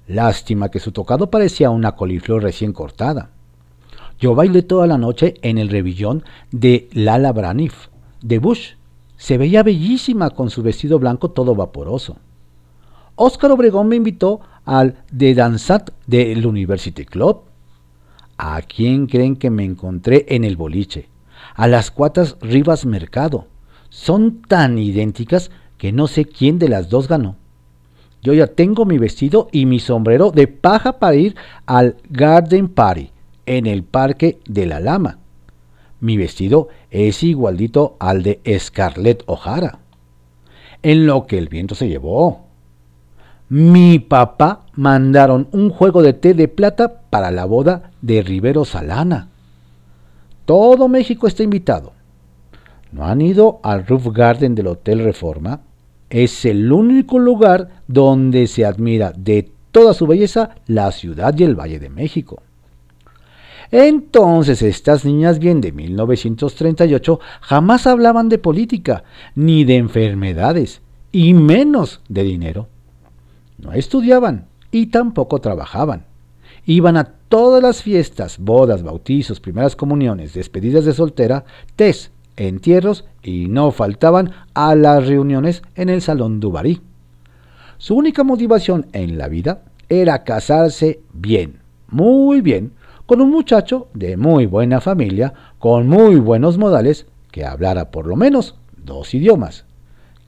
Lástima 0.08 0.70
que 0.70 0.80
su 0.80 0.92
tocado 0.92 1.30
parecía 1.30 1.70
una 1.70 1.94
coliflor 1.94 2.42
recién 2.42 2.74
cortada. 2.74 3.30
Yo 4.20 4.36
bailé 4.36 4.62
toda 4.62 4.88
la 4.88 4.98
noche 4.98 5.36
en 5.42 5.58
el 5.58 5.70
revillón 5.70 6.24
de 6.52 6.88
Lala 6.94 7.32
Braniff, 7.32 7.88
de 8.22 8.40
Bush. 8.40 8.74
Se 9.18 9.38
veía 9.38 9.64
bellísima 9.64 10.30
con 10.30 10.50
su 10.50 10.64
vestido 10.64 11.00
blanco 11.00 11.32
todo 11.32 11.56
vaporoso. 11.56 12.18
Óscar 13.16 13.52
Obregón 13.52 13.88
me 13.88 13.96
invitó 13.96 14.42
al 14.66 14.96
de 15.12 15.34
Danzat 15.34 15.92
del 16.08 16.46
University 16.46 17.06
Club. 17.06 17.42
¿A 18.38 18.62
quién 18.62 19.08
creen 19.08 19.36
que 19.36 19.50
me 19.50 19.64
encontré 19.64 20.26
en 20.30 20.44
el 20.44 20.58
boliche? 20.58 21.10
A 21.56 21.68
las 21.68 21.92
cuatas 21.92 22.38
Rivas 22.42 22.86
Mercado. 22.86 23.48
Son 23.90 24.42
tan 24.42 24.78
idénticas 24.78 25.52
que 25.78 25.92
no 25.92 26.08
sé 26.08 26.26
quién 26.26 26.60
de 26.60 26.70
las 26.70 26.90
dos 26.90 27.08
ganó. 27.08 27.36
Yo 28.22 28.34
ya 28.34 28.48
tengo 28.48 28.86
mi 28.86 28.98
vestido 28.98 29.50
y 29.52 29.66
mi 29.66 29.80
sombrero 29.80 30.32
de 30.32 30.48
paja 30.48 30.98
para 30.98 31.16
ir 31.16 31.36
al 31.66 31.98
Garden 32.10 32.70
Party 32.70 33.13
en 33.46 33.66
el 33.66 33.84
Parque 33.84 34.40
de 34.48 34.66
la 34.66 34.80
Lama. 34.80 35.20
Mi 36.00 36.18
vestido 36.18 36.68
es 36.92 37.24
igualdito 37.24 37.96
al 38.00 38.24
de 38.24 38.42
Scarlett 38.60 39.24
O'Hara. 39.26 39.80
En 40.82 41.08
lo 41.08 41.28
que 41.28 41.38
el 41.38 41.50
viento 41.50 41.76
se 41.76 41.88
llevó 41.88 42.44
mi 43.56 44.00
papá 44.00 44.66
mandaron 44.74 45.48
un 45.52 45.70
juego 45.70 46.02
de 46.02 46.14
té 46.14 46.34
de 46.34 46.48
plata 46.48 47.02
para 47.12 47.30
la 47.30 47.46
boda 47.46 47.92
de 48.02 48.24
Rivero 48.24 48.66
Salana. 48.66 49.30
Todo 50.46 50.88
México 50.88 51.28
está 51.28 51.44
invitado. 51.44 51.94
¿No 52.92 53.06
han 53.06 53.22
ido 53.22 53.60
al 53.62 53.86
Roof 53.86 54.08
Garden 54.08 54.56
del 54.56 54.66
Hotel 54.66 55.04
Reforma? 55.04 55.62
Es 56.10 56.46
el 56.46 56.72
único 56.72 57.20
lugar 57.20 57.84
donde 57.88 58.48
se 58.48 58.66
admira 58.66 59.14
de 59.16 59.52
toda 59.72 59.94
su 59.94 60.08
belleza 60.08 60.56
la 60.66 60.92
ciudad 60.92 61.38
y 61.38 61.44
el 61.44 61.54
Valle 61.54 61.78
de 61.78 61.92
México. 61.92 62.42
Entonces 63.74 64.62
estas 64.62 65.04
niñas 65.04 65.40
bien 65.40 65.60
de 65.60 65.72
1938 65.72 67.20
jamás 67.42 67.88
hablaban 67.88 68.30
de 68.30 68.38
política, 68.38 69.04
ni 69.34 69.64
de 69.64 69.78
enfermedades, 69.78 70.82
y 71.12 71.34
menos 71.34 72.00
de 72.08 72.22
dinero. 72.22 72.68
No 73.58 73.74
estudiaban 73.74 74.46
y 74.70 74.88
tampoco 74.88 75.42
trabajaban. 75.42 76.06
Iban 76.68 76.98
a 76.98 77.06
todas 77.06 77.64
las 77.64 77.82
fiestas, 77.82 78.38
bodas, 78.38 78.84
bautizos, 78.84 79.40
primeras 79.40 79.76
comuniones, 79.76 80.36
despedidas 80.36 80.86
de 80.86 80.94
soltera, 80.94 81.44
tés, 81.76 82.12
entierros 82.38 83.06
y 83.24 83.48
no 83.48 83.72
faltaban 83.72 84.34
a 84.54 84.76
las 84.76 85.08
reuniones 85.08 85.64
en 85.74 85.90
el 85.90 86.04
Salón 86.04 86.40
Dubarí. 86.40 86.80
Su 87.80 87.96
única 87.96 88.24
motivación 88.24 88.86
en 88.94 89.18
la 89.18 89.30
vida 89.30 89.64
era 89.90 90.24
casarse 90.24 91.00
bien, 91.12 91.58
muy 91.88 92.42
bien, 92.42 92.74
con 93.06 93.22
un 93.22 93.32
muchacho 93.32 93.88
de 93.94 94.18
muy 94.18 94.46
buena 94.46 94.82
familia, 94.82 95.34
con 95.60 95.88
muy 95.88 96.16
buenos 96.16 96.58
modales, 96.58 97.06
que 97.32 97.46
hablara 97.46 97.92
por 97.92 98.08
lo 98.08 98.16
menos 98.16 98.56
dos 98.78 99.14
idiomas, 99.14 99.66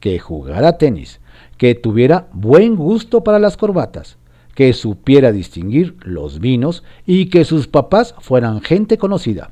que 0.00 0.18
jugara 0.18 0.78
tenis, 0.78 1.20
que 1.56 1.74
tuviera 1.74 2.28
buen 2.32 2.76
gusto 2.76 3.24
para 3.24 3.38
las 3.38 3.56
corbatas, 3.56 4.18
que 4.54 4.72
supiera 4.72 5.32
distinguir 5.32 5.96
los 6.02 6.40
vinos 6.40 6.82
y 7.06 7.26
que 7.26 7.44
sus 7.44 7.68
papás 7.68 8.14
fueran 8.20 8.60
gente 8.60 8.98
conocida. 8.98 9.50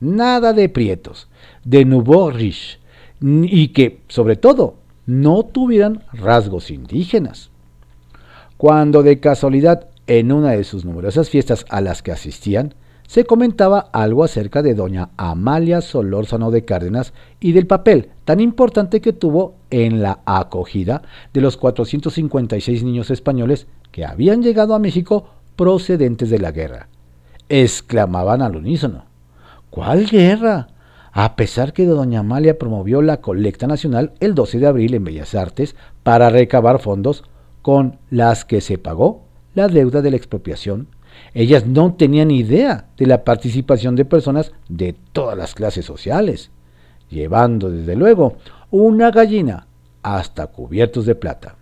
Nada 0.00 0.52
de 0.52 0.68
prietos, 0.68 1.28
de 1.64 1.84
nouveau 1.84 2.30
riche, 2.30 2.78
y 3.20 3.68
que, 3.68 4.00
sobre 4.08 4.36
todo, 4.36 4.76
no 5.06 5.42
tuvieran 5.42 6.04
rasgos 6.12 6.70
indígenas. 6.70 7.50
cuando 8.56 9.04
de 9.04 9.20
casualidad 9.20 9.88
en 10.08 10.32
una 10.32 10.52
de 10.52 10.64
sus 10.64 10.84
numerosas 10.84 11.28
fiestas 11.28 11.64
a 11.68 11.80
las 11.80 12.02
que 12.02 12.12
asistían, 12.12 12.74
se 13.06 13.24
comentaba 13.24 13.78
algo 13.92 14.24
acerca 14.24 14.62
de 14.62 14.74
doña 14.74 15.10
Amalia 15.16 15.80
Solórzano 15.80 16.50
de 16.50 16.64
Cárdenas 16.64 17.12
y 17.40 17.52
del 17.52 17.66
papel 17.66 18.10
tan 18.24 18.40
importante 18.40 19.00
que 19.00 19.12
tuvo 19.12 19.54
en 19.70 20.02
la 20.02 20.20
acogida 20.26 21.02
de 21.32 21.40
los 21.40 21.56
456 21.56 22.82
niños 22.84 23.10
españoles 23.10 23.66
que 23.92 24.04
habían 24.04 24.42
llegado 24.42 24.74
a 24.74 24.78
México 24.78 25.30
procedentes 25.56 26.28
de 26.30 26.38
la 26.38 26.52
guerra. 26.52 26.88
Exclamaban 27.48 28.42
al 28.42 28.56
unísono. 28.56 29.04
¿Cuál 29.70 30.06
guerra? 30.06 30.68
A 31.12 31.34
pesar 31.36 31.72
que 31.72 31.86
doña 31.86 32.20
Amalia 32.20 32.58
promovió 32.58 33.00
la 33.02 33.22
colecta 33.22 33.66
nacional 33.66 34.12
el 34.20 34.34
12 34.34 34.58
de 34.58 34.66
abril 34.66 34.94
en 34.94 35.04
Bellas 35.04 35.34
Artes 35.34 35.76
para 36.02 36.30
recabar 36.30 36.78
fondos 36.78 37.24
con 37.62 37.98
las 38.10 38.44
que 38.44 38.60
se 38.60 38.78
pagó 38.78 39.27
la 39.58 39.68
deuda 39.68 40.00
de 40.00 40.10
la 40.10 40.16
expropiación 40.16 40.88
ellas 41.34 41.66
no 41.66 41.94
tenían 41.94 42.30
idea 42.30 42.86
de 42.96 43.06
la 43.06 43.24
participación 43.24 43.96
de 43.96 44.04
personas 44.04 44.52
de 44.68 44.94
todas 45.12 45.36
las 45.36 45.54
clases 45.54 45.84
sociales, 45.84 46.50
llevando 47.10 47.70
desde 47.70 47.96
luego 47.96 48.36
una 48.70 49.10
gallina 49.10 49.66
hasta 50.02 50.46
cubiertos 50.46 51.06
de 51.06 51.14
plata. 51.14 51.56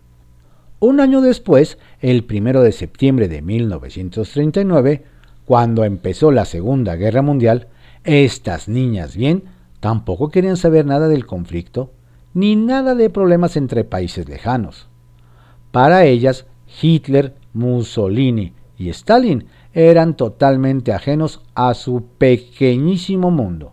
Un 0.78 1.00
año 1.00 1.20
después, 1.20 1.78
el 2.00 2.24
primero 2.24 2.62
de 2.62 2.72
septiembre 2.72 3.28
de 3.28 3.42
1939, 3.42 5.04
cuando 5.44 5.84
empezó 5.84 6.30
la 6.30 6.44
Segunda 6.44 6.96
Guerra 6.96 7.22
Mundial, 7.22 7.68
estas 8.04 8.68
niñas 8.68 9.16
bien 9.16 9.44
tampoco 9.80 10.30
querían 10.30 10.56
saber 10.56 10.86
nada 10.86 11.08
del 11.08 11.26
conflicto, 11.26 11.92
ni 12.34 12.56
nada 12.56 12.94
de 12.94 13.08
problemas 13.08 13.56
entre 13.56 13.84
países 13.84 14.28
lejanos. 14.28 14.88
Para 15.70 16.04
ellas, 16.04 16.46
Hitler, 16.80 17.34
Mussolini 17.56 18.52
y 18.76 18.90
Stalin 18.90 19.46
eran 19.72 20.16
totalmente 20.16 20.92
ajenos 20.92 21.40
a 21.54 21.74
su 21.74 22.04
pequeñísimo 22.18 23.30
mundo. 23.30 23.72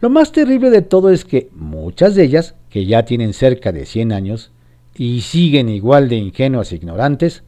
Lo 0.00 0.10
más 0.10 0.32
terrible 0.32 0.70
de 0.70 0.82
todo 0.82 1.10
es 1.10 1.24
que 1.24 1.48
muchas 1.54 2.16
de 2.16 2.24
ellas, 2.24 2.56
que 2.68 2.84
ya 2.84 3.04
tienen 3.04 3.34
cerca 3.34 3.70
de 3.70 3.86
100 3.86 4.12
años 4.12 4.52
y 4.96 5.20
siguen 5.20 5.68
igual 5.68 6.08
de 6.08 6.16
ingenuas 6.16 6.72
e 6.72 6.76
ignorantes, 6.76 7.44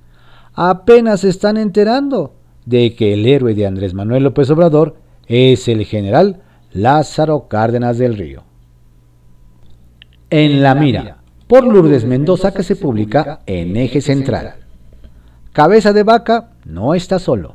apenas 0.54 1.22
se 1.22 1.30
están 1.30 1.56
enterando 1.56 2.36
de 2.64 2.94
que 2.94 3.12
el 3.12 3.26
héroe 3.26 3.54
de 3.54 3.66
Andrés 3.66 3.92
Manuel 3.92 4.22
López 4.22 4.48
Obrador 4.50 4.96
es 5.26 5.66
el 5.66 5.84
general 5.84 6.42
Lázaro 6.72 7.48
Cárdenas 7.48 7.98
del 7.98 8.16
Río. 8.16 8.44
En 10.30 10.62
la 10.62 10.76
mira, 10.76 11.18
por 11.48 11.64
Lourdes 11.64 12.04
Mendoza 12.04 12.54
que 12.54 12.62
se 12.62 12.76
publica 12.76 13.40
en 13.46 13.76
Eje 13.76 14.00
Central. 14.00 14.63
Cabeza 15.54 15.92
de 15.92 16.02
Vaca 16.02 16.50
no 16.64 16.96
está 16.96 17.20
solo. 17.20 17.54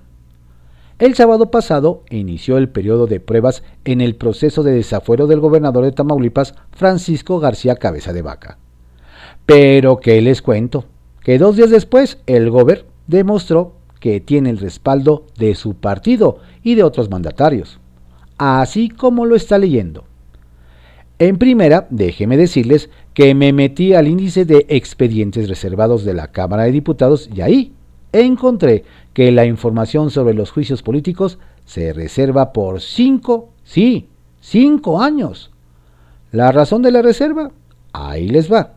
El 1.00 1.16
sábado 1.16 1.52
pasado 1.52 2.06
inició 2.10 2.58
el 2.58 2.70
periodo 2.70 3.08
de 3.08 3.20
pruebas 3.20 3.62
en 3.84 4.00
el 4.00 4.16
proceso 4.16 4.64
de 4.64 4.72
desafuero 4.72 5.28
del 5.28 5.42
gobernador 5.42 5.84
de 5.84 5.92
Tamaulipas, 5.92 6.56
Francisco 6.72 7.42
García 7.42 7.76
Cabeza 7.76 8.14
de 8.14 8.22
Vaca. 8.22 8.58
Pero 9.46 10.00
que 10.00 10.22
les 10.22 10.42
cuento, 10.42 10.86
que 11.26 11.38
dos 11.38 11.58
días 11.58 11.72
después 11.72 12.20
el 12.26 12.50
gober 12.50 12.86
demostró 13.08 13.74
que 14.00 14.22
tiene 14.22 14.50
el 14.50 14.60
respaldo 14.60 15.26
de 15.38 15.54
su 15.56 15.74
partido 15.74 16.38
y 16.64 16.76
de 16.76 16.84
otros 16.84 17.10
mandatarios, 17.10 17.82
así 18.38 18.88
como 18.88 19.26
lo 19.26 19.36
está 19.36 19.58
leyendo. 19.58 20.06
En 21.18 21.38
primera, 21.38 21.86
déjeme 21.90 22.38
decirles 22.38 22.90
que 23.14 23.36
me 23.36 23.52
metí 23.52 23.94
al 23.94 24.08
índice 24.08 24.46
de 24.46 24.66
expedientes 24.70 25.50
reservados 25.50 26.06
de 26.06 26.14
la 26.14 26.32
Cámara 26.32 26.64
de 26.64 26.72
Diputados 26.72 27.30
y 27.36 27.42
ahí 27.42 27.74
encontré 28.14 28.84
que 29.14 29.32
la 29.32 29.46
información 29.46 30.12
sobre 30.12 30.34
los 30.34 30.52
juicios 30.52 30.82
políticos 30.82 31.40
se 31.66 31.94
reserva 31.94 32.54
por 32.54 32.82
cinco, 32.82 33.50
sí, 33.64 34.10
cinco 34.40 35.02
años. 35.02 35.52
¿La 36.32 36.52
razón 36.52 36.82
de 36.82 36.92
la 36.92 37.02
reserva? 37.02 37.52
Ahí 37.94 38.28
les 38.28 38.52
va. 38.52 38.74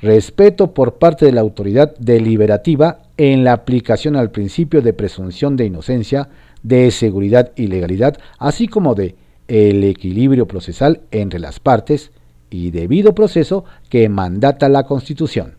Respeto 0.00 0.74
por 0.74 0.94
parte 0.94 1.26
de 1.26 1.32
la 1.32 1.40
autoridad 1.40 1.94
deliberativa 1.98 3.00
en 3.16 3.44
la 3.44 3.52
aplicación 3.52 4.16
al 4.16 4.30
principio 4.30 4.82
de 4.82 4.92
presunción 4.92 5.56
de 5.56 5.66
inocencia, 5.66 6.28
de 6.62 6.90
seguridad 6.90 7.52
y 7.56 7.68
legalidad, 7.68 8.18
así 8.38 8.68
como 8.68 8.94
de 8.94 9.16
el 9.48 9.84
equilibrio 9.84 10.46
procesal 10.46 11.02
entre 11.10 11.38
las 11.38 11.60
partes 11.60 12.10
y 12.50 12.70
debido 12.70 13.14
proceso 13.14 13.64
que 13.88 14.08
mandata 14.08 14.68
la 14.68 14.84
Constitución. 14.84 15.54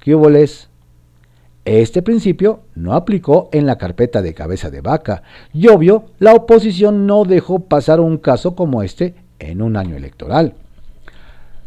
¿Qué 0.00 0.14
hubo 0.14 0.30
les? 0.30 0.68
Este 1.64 2.02
principio 2.02 2.62
no 2.74 2.94
aplicó 2.94 3.48
en 3.52 3.66
la 3.66 3.78
carpeta 3.78 4.20
de 4.20 4.34
cabeza 4.34 4.70
de 4.70 4.80
vaca 4.80 5.22
y 5.52 5.68
obvio 5.68 6.06
la 6.18 6.34
oposición 6.34 7.06
no 7.06 7.24
dejó 7.24 7.60
pasar 7.60 8.00
un 8.00 8.18
caso 8.18 8.56
como 8.56 8.82
este 8.82 9.14
en 9.38 9.62
un 9.62 9.76
año 9.76 9.96
electoral. 9.96 10.54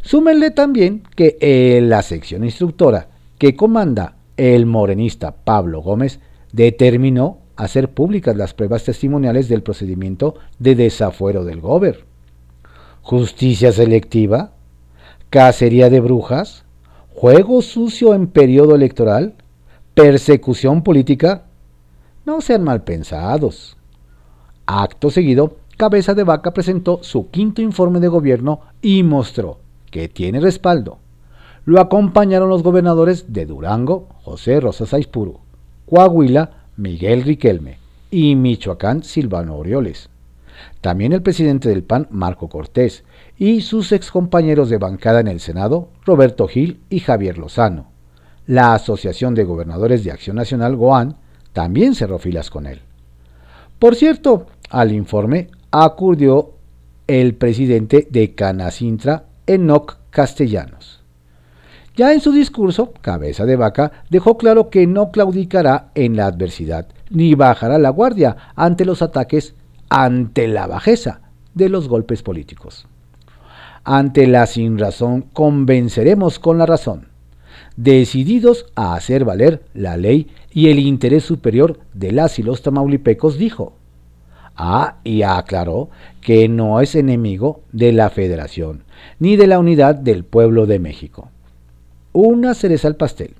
Súmenle 0.01 0.51
también 0.51 1.03
que 1.15 1.37
en 1.39 1.89
la 1.89 2.01
sección 2.01 2.43
instructora 2.43 3.07
que 3.37 3.55
comanda 3.55 4.17
el 4.37 4.65
morenista 4.65 5.31
Pablo 5.31 5.81
Gómez 5.81 6.19
determinó 6.51 7.39
hacer 7.55 7.89
públicas 7.89 8.35
las 8.35 8.53
pruebas 8.53 8.83
testimoniales 8.83 9.47
del 9.47 9.63
procedimiento 9.63 10.35
de 10.59 10.75
desafuero 10.75 11.45
del 11.45 11.61
gober. 11.61 12.05
Justicia 13.01 13.71
selectiva, 13.71 14.51
cacería 15.29 15.89
de 15.89 16.01
brujas, 16.01 16.65
juego 17.13 17.61
sucio 17.61 18.13
en 18.13 18.27
periodo 18.27 18.75
electoral, 18.75 19.35
persecución 19.95 20.83
política, 20.83 21.45
no 22.25 22.41
sean 22.41 22.63
mal 22.63 22.83
pensados. 22.83 23.77
Acto 24.65 25.09
seguido, 25.09 25.57
Cabeza 25.77 26.13
de 26.13 26.23
Vaca 26.23 26.53
presentó 26.53 26.99
su 27.01 27.29
quinto 27.29 27.61
informe 27.61 28.01
de 28.01 28.09
gobierno 28.09 28.59
y 28.81 29.03
mostró 29.03 29.59
que 29.89 30.09
tiene 30.09 30.41
respaldo. 30.41 30.99
Lo 31.63 31.79
acompañaron 31.79 32.49
los 32.49 32.61
gobernadores 32.61 33.31
de 33.31 33.45
Durango, 33.45 34.09
José 34.23 34.59
Rosa 34.59 34.85
Saizpuro, 34.85 35.39
Coahuila, 35.85 36.65
Miguel 36.75 37.23
Riquelme 37.23 37.79
y 38.11 38.35
Michoacán, 38.35 39.01
Silvano 39.03 39.55
Orioles. 39.55 40.09
También 40.81 41.13
el 41.13 41.21
presidente 41.21 41.69
del 41.69 41.83
PAN, 41.83 42.07
Marco 42.11 42.49
Cortés, 42.49 43.05
y 43.37 43.61
sus 43.61 43.93
excompañeros 43.93 44.69
de 44.69 44.77
bancada 44.77 45.21
en 45.21 45.27
el 45.27 45.39
Senado, 45.39 45.89
Roberto 46.05 46.47
Gil 46.47 46.81
y 46.89 46.99
Javier 46.99 47.37
Lozano. 47.37 47.94
La 48.47 48.75
Asociación 48.75 49.33
de 49.33 49.43
Gobernadores 49.43 50.03
de 50.03 50.11
Acción 50.11 50.35
Nacional, 50.35 50.75
GOAN, 50.75 51.15
también 51.51 51.95
cerró 51.95 52.19
filas 52.19 52.51
con 52.51 52.67
él. 52.67 52.81
Por 53.79 53.95
cierto, 53.95 54.45
al 54.69 54.91
informe 54.91 55.47
acudió 55.71 56.51
el 57.07 57.33
presidente 57.35 58.07
de 58.09 58.35
Canacintra, 58.35 59.25
Enoc 59.47 59.97
Castellanos. 60.11 61.01
Ya 61.95 62.13
en 62.13 62.19
su 62.19 62.31
discurso, 62.31 62.93
Cabeza 63.01 63.45
de 63.45 63.55
Vaca 63.55 64.03
dejó 64.09 64.37
claro 64.37 64.69
que 64.69 64.85
no 64.85 65.11
claudicará 65.11 65.91
en 65.95 66.15
la 66.15 66.27
adversidad, 66.27 66.87
ni 67.09 67.33
bajará 67.35 67.79
la 67.79 67.89
guardia 67.89 68.35
ante 68.55 68.85
los 68.85 69.01
ataques, 69.01 69.55
ante 69.89 70.47
la 70.47 70.67
bajeza 70.67 71.21
de 71.53 71.69
los 71.69 71.87
golpes 71.87 72.21
políticos. 72.21 72.87
Ante 73.83 74.27
la 74.27 74.45
sinrazón 74.45 75.21
convenceremos 75.21 76.37
con 76.37 76.57
la 76.57 76.65
razón 76.65 77.14
decididos 77.77 78.65
a 78.75 78.95
hacer 78.95 79.25
valer 79.25 79.63
la 79.73 79.97
ley 79.97 80.27
y 80.51 80.69
el 80.69 80.79
interés 80.79 81.23
superior 81.23 81.79
de 81.93 82.11
las 82.11 82.39
y 82.39 82.43
los 82.43 82.61
tamaulipecos, 82.61 83.37
dijo. 83.37 83.73
Ah, 84.55 84.97
y 85.03 85.23
aclaró 85.23 85.89
que 86.21 86.47
no 86.47 86.79
es 86.79 86.95
enemigo 86.95 87.61
de 87.73 87.91
la 87.91 88.09
federación, 88.09 88.83
ni 89.19 89.35
de 89.35 89.47
la 89.47 89.59
unidad 89.59 89.95
del 89.95 90.23
pueblo 90.23 90.65
de 90.65 90.79
México. 90.79 91.29
Una 92.13 92.53
cereza 92.53 92.87
al 92.87 92.95
pastel. 92.95 93.35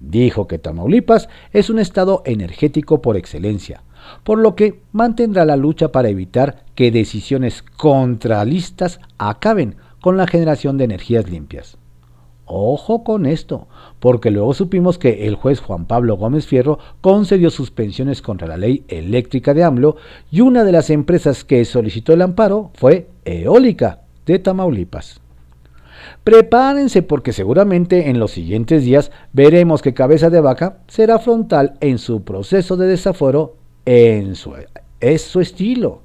Dijo 0.00 0.48
que 0.48 0.58
Tamaulipas 0.58 1.28
es 1.52 1.70
un 1.70 1.78
estado 1.78 2.22
energético 2.24 3.02
por 3.02 3.16
excelencia, 3.16 3.82
por 4.24 4.38
lo 4.38 4.56
que 4.56 4.80
mantendrá 4.92 5.44
la 5.44 5.56
lucha 5.56 5.92
para 5.92 6.08
evitar 6.08 6.64
que 6.74 6.90
decisiones 6.90 7.62
contralistas 7.76 9.00
acaben 9.18 9.76
con 10.00 10.16
la 10.16 10.26
generación 10.26 10.78
de 10.78 10.84
energías 10.84 11.28
limpias. 11.28 11.78
Ojo 12.50 13.04
con 13.04 13.26
esto, 13.26 13.68
porque 14.00 14.30
luego 14.30 14.54
supimos 14.54 14.96
que 14.96 15.26
el 15.26 15.34
juez 15.34 15.60
Juan 15.60 15.84
Pablo 15.84 16.16
Gómez 16.16 16.46
Fierro 16.46 16.78
concedió 17.02 17.50
suspensiones 17.50 18.22
contra 18.22 18.48
la 18.48 18.56
ley 18.56 18.84
eléctrica 18.88 19.52
de 19.52 19.64
AMLO 19.64 19.96
y 20.30 20.40
una 20.40 20.64
de 20.64 20.72
las 20.72 20.88
empresas 20.88 21.44
que 21.44 21.62
solicitó 21.66 22.14
el 22.14 22.22
amparo 22.22 22.70
fue 22.72 23.08
Eólica 23.26 24.00
de 24.24 24.38
Tamaulipas. 24.38 25.20
Prepárense 26.24 27.02
porque 27.02 27.34
seguramente 27.34 28.08
en 28.08 28.18
los 28.18 28.30
siguientes 28.30 28.82
días 28.82 29.10
veremos 29.34 29.82
que 29.82 29.92
Cabeza 29.92 30.30
de 30.30 30.40
Vaca 30.40 30.78
será 30.88 31.18
frontal 31.18 31.74
en 31.80 31.98
su 31.98 32.22
proceso 32.22 32.78
de 32.78 32.86
desaforo 32.86 33.56
en 33.84 34.34
su, 34.34 34.54
es 35.00 35.22
su 35.22 35.40
estilo. 35.40 36.00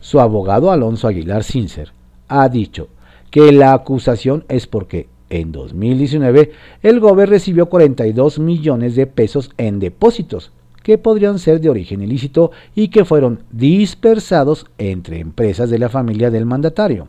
Su 0.00 0.20
abogado 0.20 0.70
Alonso 0.70 1.08
Aguilar 1.08 1.42
Sincer 1.42 1.92
ha 2.28 2.50
dicho 2.50 2.88
que 3.30 3.50
la 3.52 3.72
acusación 3.72 4.44
es 4.48 4.66
porque 4.66 5.08
en 5.30 5.52
2019 5.52 6.52
el 6.82 7.00
gobierno 7.00 7.32
recibió 7.32 7.66
42 7.66 8.38
millones 8.38 8.96
de 8.96 9.06
pesos 9.06 9.50
en 9.58 9.78
depósitos 9.78 10.52
que 10.82 10.96
podrían 10.98 11.38
ser 11.38 11.60
de 11.60 11.68
origen 11.68 12.02
ilícito 12.02 12.50
y 12.74 12.88
que 12.88 13.04
fueron 13.04 13.40
dispersados 13.50 14.66
entre 14.78 15.20
empresas 15.20 15.68
de 15.68 15.78
la 15.78 15.90
familia 15.90 16.30
del 16.30 16.46
mandatario. 16.46 17.08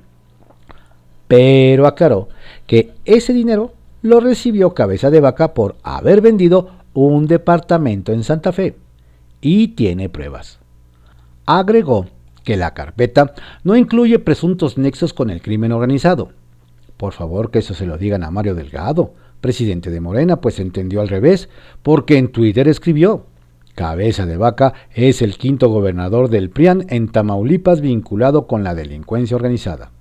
Pero 1.27 1.87
aclaró 1.87 2.27
que 2.67 2.91
ese 3.05 3.33
dinero 3.33 3.73
lo 4.01 4.19
recibió 4.19 4.73
cabeza 4.73 5.09
de 5.09 5.21
vaca 5.21 5.53
por 5.53 5.77
haber 5.83 6.21
vendido 6.21 6.71
un 6.93 7.27
departamento 7.27 8.11
en 8.11 8.23
Santa 8.23 8.51
Fe 8.51 8.75
y 9.39 9.69
tiene 9.69 10.09
pruebas. 10.09 10.59
Agregó 11.45 12.07
que 12.43 12.57
la 12.57 12.73
carpeta 12.73 13.33
no 13.63 13.75
incluye 13.75 14.19
presuntos 14.19 14.77
nexos 14.77 15.13
con 15.13 15.29
el 15.29 15.41
crimen 15.41 15.71
organizado. 15.71 16.31
Por 16.99 17.13
favor 17.13 17.49
que 17.49 17.59
eso 17.59 17.73
se 17.73 17.85
lo 17.85 17.97
digan 17.97 18.25
a 18.25 18.29
Mario 18.29 18.55
Delgado, 18.55 19.13
presidente 19.39 19.89
de 19.89 20.01
Morena, 20.01 20.41
pues 20.41 20.59
entendió 20.59 20.99
al 20.99 21.07
revés, 21.07 21.47
porque 21.81 22.17
en 22.17 22.27
Twitter 22.27 22.67
escribió, 22.67 23.25
Cabeza 23.73 24.25
de 24.25 24.35
Vaca 24.35 24.73
es 24.93 25.21
el 25.21 25.37
quinto 25.37 25.69
gobernador 25.69 26.29
del 26.29 26.49
PRIAN 26.49 26.87
en 26.89 27.07
Tamaulipas 27.07 27.79
vinculado 27.79 28.47
con 28.47 28.65
la 28.65 28.75
delincuencia 28.75 29.37
organizada. 29.37 29.91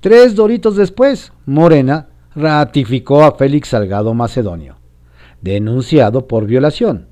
Tres 0.00 0.34
doritos 0.34 0.76
después, 0.76 1.32
Morena 1.46 2.08
ratificó 2.34 3.24
a 3.24 3.34
Félix 3.34 3.68
Salgado 3.68 4.12
Macedonio, 4.12 4.76
denunciado 5.40 6.28
por 6.28 6.44
violación, 6.44 7.06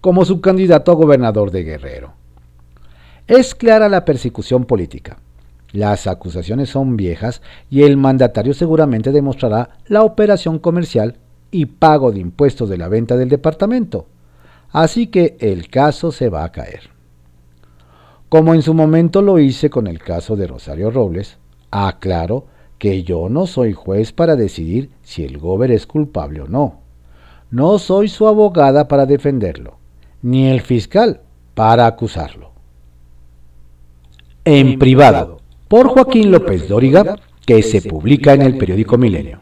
como 0.00 0.24
su 0.24 0.40
candidato 0.40 0.92
a 0.92 0.94
gobernador 0.94 1.50
de 1.50 1.64
Guerrero. 1.64 2.14
Es 3.26 3.54
clara 3.54 3.90
la 3.90 4.06
persecución 4.06 4.64
política. 4.64 5.18
Las 5.72 6.06
acusaciones 6.06 6.70
son 6.70 6.96
viejas 6.96 7.42
y 7.68 7.82
el 7.82 7.96
mandatario 7.96 8.54
seguramente 8.54 9.12
demostrará 9.12 9.78
la 9.86 10.02
operación 10.02 10.58
comercial 10.58 11.16
y 11.50 11.66
pago 11.66 12.12
de 12.12 12.20
impuestos 12.20 12.68
de 12.68 12.78
la 12.78 12.88
venta 12.88 13.16
del 13.16 13.28
departamento 13.28 14.06
Así 14.72 15.08
que 15.08 15.36
el 15.40 15.68
caso 15.68 16.12
se 16.12 16.28
va 16.28 16.44
a 16.44 16.52
caer. 16.52 16.90
Como 18.28 18.54
en 18.54 18.62
su 18.62 18.72
momento 18.74 19.22
lo 19.22 19.38
hice 19.38 19.68
con 19.70 19.86
el 19.88 19.98
caso 19.98 20.36
de 20.36 20.46
Rosario 20.46 20.90
Robles, 20.90 21.38
aclaro 21.70 22.46
que 22.78 23.02
yo 23.02 23.28
no 23.28 23.46
soy 23.46 23.72
juez 23.72 24.12
para 24.12 24.36
decidir 24.36 24.90
si 25.02 25.24
el 25.24 25.38
gober 25.38 25.72
es 25.72 25.86
culpable 25.86 26.42
o 26.42 26.46
no. 26.46 26.80
No 27.50 27.78
soy 27.80 28.08
su 28.08 28.28
abogada 28.28 28.86
para 28.86 29.06
defenderlo, 29.06 29.78
ni 30.22 30.48
el 30.48 30.60
fiscal 30.60 31.20
para 31.54 31.86
acusarlo. 31.86 32.52
En 34.44 34.78
privado, 34.78 35.39
por 35.70 35.88
Joaquín 35.88 36.30
López 36.30 36.68
Dóriga, 36.68 37.16
que 37.46 37.62
se 37.62 37.80
publica 37.80 38.34
en 38.34 38.42
el 38.42 38.58
periódico 38.58 38.98
Milenio. 38.98 39.40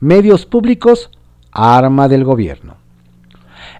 Medios 0.00 0.44
públicos, 0.44 1.10
arma 1.50 2.08
del 2.08 2.24
gobierno 2.24 2.76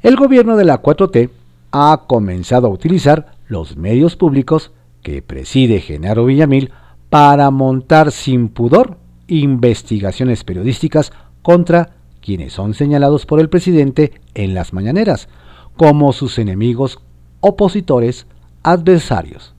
el 0.02 0.16
gobierno 0.16 0.56
de 0.56 0.64
la 0.64 0.82
4T 0.82 1.30
ha 1.72 2.04
comenzado 2.06 2.66
a 2.66 2.70
utilizar 2.70 3.32
los 3.48 3.76
medios 3.76 4.16
públicos 4.16 4.72
que 5.02 5.22
preside 5.22 5.80
Genaro 5.80 6.24
Villamil 6.24 6.70
para 7.10 7.50
montar 7.50 8.12
sin 8.12 8.48
pudor 8.48 8.98
investigaciones 9.26 10.44
periodísticas 10.44 11.12
contra 11.42 11.94
quienes 12.20 12.52
son 12.52 12.74
señalados 12.74 13.26
por 13.26 13.40
el 13.40 13.48
presidente 13.48 14.20
en 14.34 14.54
las 14.54 14.72
mañaneras, 14.72 15.28
como 15.76 16.12
sus 16.12 16.38
enemigos, 16.38 17.00
opositores, 17.40 18.26
adversarios, 18.62 19.54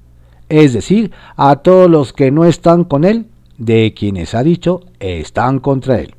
es 0.49 0.73
decir, 0.73 1.11
a 1.35 1.57
todos 1.57 1.89
los 1.89 2.11
que 2.11 2.31
no 2.31 2.45
están 2.45 2.83
con 2.83 3.03
él, 3.03 3.27
de 3.57 3.93
quienes 3.95 4.33
ha 4.33 4.43
dicho 4.43 4.81
están 4.99 5.59
contra 5.59 5.99
él. 5.99 6.15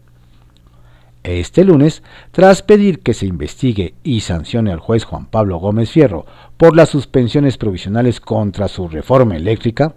Este 1.22 1.64
lunes, 1.64 2.02
tras 2.30 2.62
pedir 2.62 3.00
que 3.00 3.12
se 3.12 3.26
investigue 3.26 3.94
y 4.02 4.20
sancione 4.20 4.72
al 4.72 4.78
juez 4.78 5.04
Juan 5.04 5.26
Pablo 5.26 5.58
Gómez 5.58 5.90
Fierro 5.90 6.24
por 6.56 6.74
las 6.74 6.88
suspensiones 6.88 7.58
provisionales 7.58 8.20
contra 8.20 8.68
su 8.68 8.88
reforma 8.88 9.36
eléctrica, 9.36 9.96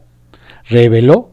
reveló 0.67 1.30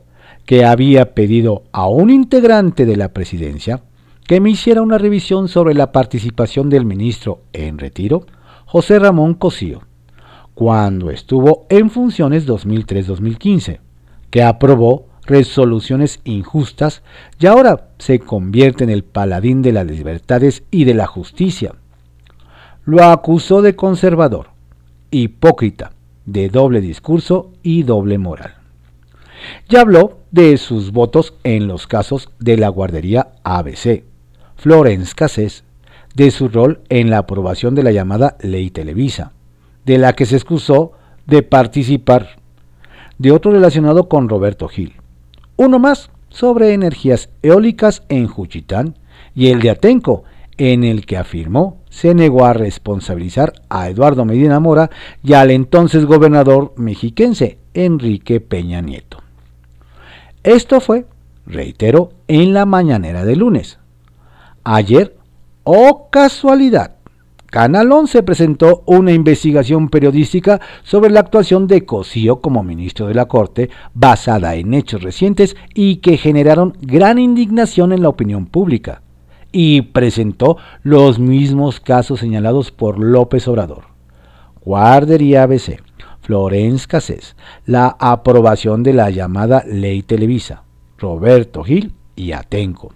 que 0.47 0.65
había 0.65 1.15
pedido 1.15 1.65
a 1.73 1.89
un 1.89 2.11
integrante 2.11 2.87
de 2.87 2.97
la 2.97 3.13
presidencia 3.13 3.83
que 4.27 4.41
me 4.41 4.51
hiciera 4.51 4.83
una 4.83 4.99
revisión 4.99 5.49
sobre 5.49 5.75
la 5.75 5.91
participación 5.91 6.71
del 6.71 6.85
ministro 6.85 7.43
en 7.53 7.79
retiro, 7.79 8.27
José 8.67 9.01
Ramón 9.01 9.35
Cosío, 9.35 9.83
cuando 10.55 11.11
estuvo 11.11 11.67
en 11.69 11.91
funciones 11.91 12.47
2003-2015, 12.47 13.81
que 14.31 14.43
aprobó 14.43 15.07
resoluciones 15.27 16.21
injustas 16.25 17.03
y 17.39 17.47
ahora 17.47 17.89
se 17.99 18.19
convierte 18.19 18.85
en 18.85 18.91
el 18.91 19.05
paladín 19.05 19.63
de 19.63 19.73
las 19.73 19.87
libertades 19.87 20.65
y 20.71 20.85
de 20.85 20.95
la 20.95 21.07
justicia. 21.07 21.75
Lo 22.85 23.05
acusó 23.05 23.63
de 23.63 23.77
conservador, 23.77 24.49
hipócrita, 25.11 25.93
de 26.27 26.49
doble 26.49 26.81
discurso 26.81 27.53
y 27.63 27.83
doble 27.83 28.19
moral. 28.19 28.55
Ya 29.69 29.81
habló 29.81 30.19
de 30.31 30.57
sus 30.59 30.93
votos 30.93 31.35
en 31.45 31.67
los 31.67 31.87
casos 31.87 32.31
de 32.39 32.57
la 32.57 32.69
guardería 32.69 33.29
ABC, 33.43 34.05
Florence 34.57 35.15
Cassés, 35.15 35.65
de 36.15 36.31
su 36.31 36.49
rol 36.49 36.81
en 36.89 37.09
la 37.11 37.19
aprobación 37.19 37.75
de 37.75 37.83
la 37.83 37.93
llamada 37.93 38.37
Ley 38.41 38.71
Televisa, 38.71 39.33
de 39.91 39.99
la 39.99 40.13
que 40.13 40.25
se 40.25 40.37
excusó 40.37 40.93
de 41.27 41.43
participar, 41.43 42.37
de 43.19 43.33
otro 43.33 43.51
relacionado 43.51 44.09
con 44.09 44.29
Roberto 44.29 44.69
Gil, 44.69 44.93
uno 45.57 45.81
más 45.81 46.13
sobre 46.29 46.75
energías 46.75 47.29
eólicas 47.43 48.05
en 48.09 48.29
Juchitán 48.29 48.97
y 49.35 49.49
el 49.49 49.61
de 49.61 49.71
Atenco, 49.71 50.23
en 50.59 50.85
el 50.85 51.07
que 51.07 51.17
afirmó 51.17 51.79
se 51.89 52.15
negó 52.15 52.45
a 52.45 52.53
responsabilizar 52.53 53.53
a 53.69 53.89
Eduardo 53.89 54.25
Medina 54.25 54.61
Mora 54.61 54.91
y 55.25 55.33
al 55.33 55.51
entonces 55.51 56.07
gobernador 56.07 56.73
mexiquense 56.77 57.59
Enrique 57.75 58.41
Peña 58.41 58.81
Nieto. 58.83 59.19
Esto 60.45 60.81
fue, 60.81 61.05
reitero, 61.47 62.13
en 62.29 62.55
la 62.55 62.65
mañanera 62.65 63.25
de 63.25 63.35
lunes. 63.35 63.81
Ayer, 64.63 65.17
oh 65.65 66.11
casualidad, 66.13 67.00
Canal 67.51 67.91
11 67.91 68.23
presentó 68.23 68.85
una 68.87 69.11
investigación 69.11 69.89
periodística 69.89 70.61
sobre 70.85 71.11
la 71.11 71.19
actuación 71.19 71.67
de 71.67 71.85
Cosío 71.85 72.41
como 72.41 72.63
ministro 72.63 73.09
de 73.09 73.15
la 73.15 73.27
Corte, 73.27 73.71
basada 73.93 74.55
en 74.55 74.73
hechos 74.73 75.03
recientes 75.03 75.57
y 75.75 75.97
que 75.97 76.17
generaron 76.17 76.77
gran 76.81 77.19
indignación 77.19 77.93
en 77.93 78.03
la 78.03 78.09
opinión 78.09 78.47
pública, 78.47 79.03
y 79.51 79.83
presentó 79.83 80.59
los 80.85 81.19
mismos 81.19 81.81
casos 81.81 82.21
señalados 82.21 82.71
por 82.71 83.01
López 83.01 83.49
Obrador. 83.49 83.87
Guardería 84.65 85.43
ABC, 85.43 85.83
Florence 86.21 86.87
Cassés, 86.87 87.35
la 87.67 87.97
aprobación 87.99 88.85
de 88.85 88.93
la 88.93 89.11
llamada 89.11 89.65
Ley 89.67 90.05
Televisa, 90.05 90.63
Roberto 90.99 91.65
Gil 91.65 91.95
y 92.15 92.31
Atenco. 92.31 92.93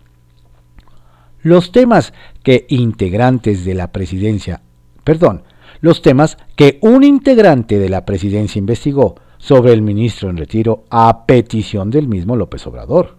Los 1.42 1.72
temas 1.72 2.14
que 2.44 2.66
integrantes 2.68 3.64
de 3.64 3.74
la 3.74 3.90
presidencia, 3.90 4.62
perdón, 5.02 5.42
los 5.80 6.02
temas 6.02 6.38
que 6.54 6.78
un 6.82 7.02
integrante 7.02 7.80
de 7.80 7.88
la 7.88 8.04
presidencia 8.04 8.60
investigó 8.60 9.16
sobre 9.38 9.72
el 9.72 9.82
ministro 9.82 10.30
en 10.30 10.36
retiro 10.36 10.84
a 10.88 11.26
petición 11.26 11.90
del 11.90 12.06
mismo 12.06 12.36
López 12.36 12.66
Obrador. 12.66 13.16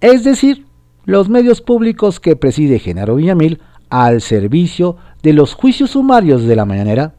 Es 0.00 0.24
decir, 0.24 0.66
los 1.04 1.28
medios 1.28 1.62
públicos 1.62 2.20
que 2.20 2.36
preside 2.36 2.78
Genaro 2.78 3.14
Villamil 3.14 3.60
al 3.88 4.20
servicio 4.20 4.96
de 5.22 5.32
los 5.32 5.54
juicios 5.54 5.90
sumarios 5.90 6.44
de 6.44 6.56
la 6.56 6.64
mañanera, 6.64 7.14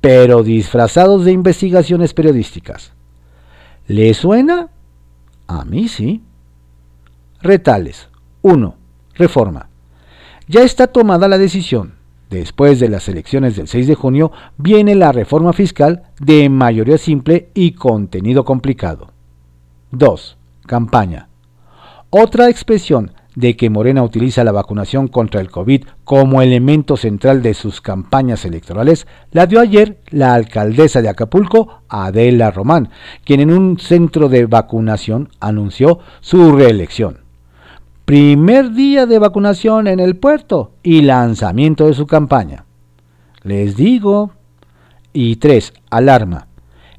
pero 0.00 0.42
disfrazados 0.42 1.24
de 1.24 1.32
investigaciones 1.32 2.14
periodísticas. 2.14 2.92
¿Le 3.86 4.12
suena? 4.14 4.68
A 5.46 5.64
mí 5.64 5.88
sí. 5.88 6.22
Retales. 7.40 8.08
1. 8.42 8.74
Reforma. 9.14 9.67
Ya 10.50 10.62
está 10.62 10.86
tomada 10.86 11.28
la 11.28 11.36
decisión. 11.36 11.96
Después 12.30 12.80
de 12.80 12.88
las 12.88 13.06
elecciones 13.08 13.54
del 13.54 13.68
6 13.68 13.86
de 13.86 13.94
junio 13.94 14.32
viene 14.56 14.94
la 14.94 15.12
reforma 15.12 15.52
fiscal 15.52 16.04
de 16.20 16.48
mayoría 16.48 16.96
simple 16.96 17.50
y 17.52 17.72
contenido 17.72 18.46
complicado. 18.46 19.12
2. 19.90 20.38
Campaña. 20.66 21.28
Otra 22.08 22.48
expresión 22.48 23.12
de 23.34 23.56
que 23.58 23.68
Morena 23.68 24.02
utiliza 24.02 24.42
la 24.42 24.52
vacunación 24.52 25.08
contra 25.08 25.42
el 25.42 25.50
COVID 25.50 25.84
como 26.04 26.40
elemento 26.40 26.96
central 26.96 27.42
de 27.42 27.52
sus 27.52 27.82
campañas 27.82 28.46
electorales, 28.46 29.06
la 29.32 29.46
dio 29.46 29.60
ayer 29.60 30.00
la 30.08 30.32
alcaldesa 30.32 31.02
de 31.02 31.10
Acapulco, 31.10 31.82
Adela 31.90 32.50
Román, 32.50 32.88
quien 33.22 33.40
en 33.40 33.52
un 33.52 33.78
centro 33.78 34.30
de 34.30 34.46
vacunación 34.46 35.28
anunció 35.40 35.98
su 36.20 36.52
reelección 36.52 37.27
primer 38.08 38.72
día 38.72 39.04
de 39.04 39.18
vacunación 39.18 39.86
en 39.86 40.00
el 40.00 40.16
puerto 40.16 40.72
y 40.82 41.02
lanzamiento 41.02 41.88
de 41.88 41.92
su 41.92 42.06
campaña. 42.06 42.64
Les 43.42 43.76
digo. 43.76 44.30
Y 45.12 45.36
tres, 45.36 45.74
alarma. 45.90 46.48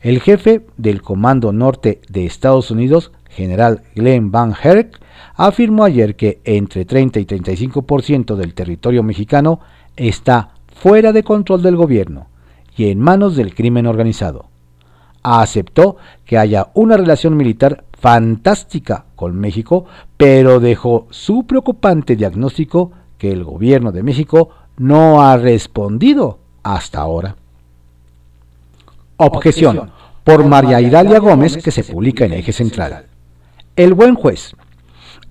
El 0.01 0.19
jefe 0.19 0.67
del 0.77 1.01
Comando 1.01 1.51
Norte 1.51 1.99
de 2.09 2.27
Estados 2.27 2.69
Unidos, 2.69 3.11
general 3.27 3.81
Glenn 3.95 4.29
Van 4.29 4.53
Herk, 4.53 4.99
afirmó 5.33 5.83
ayer 5.83 6.15
que 6.15 6.41
entre 6.43 6.85
30 6.85 7.19
y 7.21 7.25
35% 7.25 8.35
del 8.35 8.53
territorio 8.53 9.01
mexicano 9.01 9.61
está 9.95 10.51
fuera 10.67 11.11
de 11.11 11.23
control 11.23 11.63
del 11.63 11.75
gobierno 11.75 12.27
y 12.77 12.91
en 12.91 12.99
manos 12.99 13.35
del 13.35 13.55
crimen 13.55 13.87
organizado. 13.87 14.48
Aceptó 15.23 15.97
que 16.25 16.37
haya 16.37 16.69
una 16.73 16.97
relación 16.97 17.35
militar 17.35 17.83
fantástica 17.93 19.05
con 19.15 19.35
México, 19.35 19.85
pero 20.17 20.59
dejó 20.59 21.07
su 21.09 21.45
preocupante 21.45 22.15
diagnóstico 22.15 22.91
que 23.17 23.31
el 23.31 23.43
gobierno 23.43 23.91
de 23.91 24.03
México 24.03 24.49
no 24.77 25.21
ha 25.21 25.37
respondido 25.37 26.39
hasta 26.63 26.99
ahora. 26.99 27.35
Objeción 29.17 29.91
por 30.23 30.45
María 30.45 30.79
Idalia 30.79 31.19
Gómez 31.19 31.57
que 31.57 31.71
se 31.71 31.83
publica 31.83 32.25
en 32.25 32.33
Eje 32.33 32.53
Central. 32.53 33.05
El 33.75 33.93
buen 33.93 34.15
juez. 34.15 34.55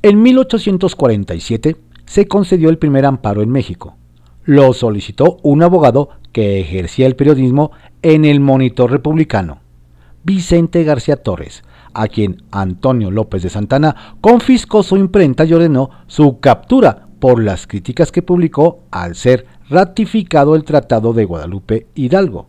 En 0.02 0.22
1847 0.22 1.76
se 2.04 2.26
concedió 2.26 2.68
el 2.68 2.78
primer 2.78 3.06
amparo 3.06 3.42
en 3.42 3.50
México. 3.50 3.96
Lo 4.44 4.72
solicitó 4.72 5.38
un 5.42 5.62
abogado 5.62 6.10
que 6.32 6.60
ejercía 6.60 7.06
el 7.06 7.16
periodismo 7.16 7.70
en 8.02 8.24
el 8.24 8.40
Monitor 8.40 8.90
Republicano, 8.90 9.60
Vicente 10.28 10.84
García 10.84 11.16
Torres, 11.16 11.64
a 11.94 12.06
quien 12.06 12.42
Antonio 12.50 13.10
López 13.10 13.42
de 13.42 13.48
Santana 13.48 13.96
confiscó 14.20 14.82
su 14.82 14.98
imprenta 14.98 15.46
y 15.46 15.54
ordenó 15.54 15.88
su 16.06 16.38
captura 16.38 17.06
por 17.18 17.42
las 17.42 17.66
críticas 17.66 18.12
que 18.12 18.20
publicó 18.20 18.80
al 18.90 19.16
ser 19.16 19.46
ratificado 19.70 20.54
el 20.54 20.64
Tratado 20.64 21.14
de 21.14 21.24
Guadalupe 21.24 21.86
Hidalgo. 21.94 22.46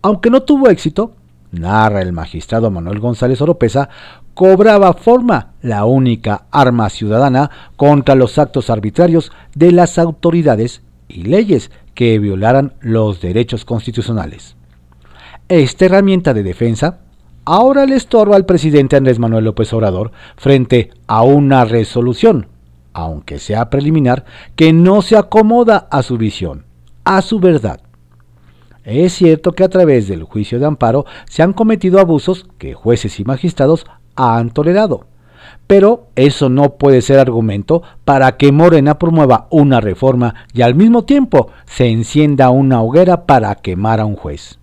Aunque 0.00 0.30
no 0.30 0.44
tuvo 0.44 0.70
éxito, 0.70 1.12
narra 1.52 2.00
el 2.00 2.14
magistrado 2.14 2.70
Manuel 2.70 3.00
González 3.00 3.38
Oropesa, 3.42 3.90
cobraba 4.32 4.94
forma 4.94 5.52
la 5.60 5.84
única 5.84 6.46
arma 6.50 6.88
ciudadana 6.88 7.50
contra 7.76 8.14
los 8.14 8.38
actos 8.38 8.70
arbitrarios 8.70 9.30
de 9.54 9.72
las 9.72 9.98
autoridades 9.98 10.80
y 11.08 11.24
leyes 11.24 11.70
que 11.92 12.18
violaran 12.18 12.72
los 12.80 13.20
derechos 13.20 13.66
constitucionales. 13.66 14.56
Esta 15.50 15.84
herramienta 15.84 16.32
de 16.32 16.42
defensa 16.42 17.00
ahora 17.44 17.84
le 17.84 17.96
estorba 17.96 18.34
al 18.34 18.46
presidente 18.46 18.96
Andrés 18.96 19.18
Manuel 19.18 19.44
López 19.44 19.70
Obrador 19.74 20.10
frente 20.36 20.90
a 21.06 21.22
una 21.22 21.66
resolución, 21.66 22.46
aunque 22.94 23.38
sea 23.38 23.68
preliminar, 23.68 24.24
que 24.56 24.72
no 24.72 25.02
se 25.02 25.18
acomoda 25.18 25.86
a 25.90 26.02
su 26.02 26.16
visión, 26.16 26.64
a 27.04 27.20
su 27.20 27.40
verdad. 27.40 27.80
Es 28.84 29.12
cierto 29.12 29.52
que 29.52 29.64
a 29.64 29.68
través 29.68 30.08
del 30.08 30.22
juicio 30.22 30.58
de 30.58 30.64
amparo 30.64 31.04
se 31.26 31.42
han 31.42 31.52
cometido 31.52 32.00
abusos 32.00 32.46
que 32.56 32.72
jueces 32.72 33.20
y 33.20 33.24
magistrados 33.24 33.84
han 34.16 34.48
tolerado. 34.48 35.08
Pero 35.66 36.06
eso 36.16 36.48
no 36.48 36.76
puede 36.76 37.02
ser 37.02 37.18
argumento 37.18 37.82
para 38.06 38.38
que 38.38 38.50
Morena 38.50 38.98
promueva 38.98 39.46
una 39.50 39.82
reforma 39.82 40.46
y 40.54 40.62
al 40.62 40.74
mismo 40.74 41.04
tiempo 41.04 41.50
se 41.66 41.88
encienda 41.88 42.48
una 42.48 42.80
hoguera 42.80 43.26
para 43.26 43.54
quemar 43.56 44.00
a 44.00 44.06
un 44.06 44.16
juez. 44.16 44.58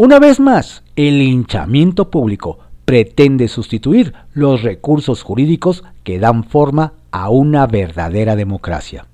Una 0.00 0.20
vez 0.20 0.38
más, 0.38 0.84
el 0.94 1.20
hinchamiento 1.20 2.08
público 2.08 2.60
pretende 2.84 3.48
sustituir 3.48 4.14
los 4.32 4.62
recursos 4.62 5.24
jurídicos 5.24 5.82
que 6.04 6.20
dan 6.20 6.44
forma 6.44 6.92
a 7.10 7.30
una 7.30 7.66
verdadera 7.66 8.36
democracia. 8.36 9.06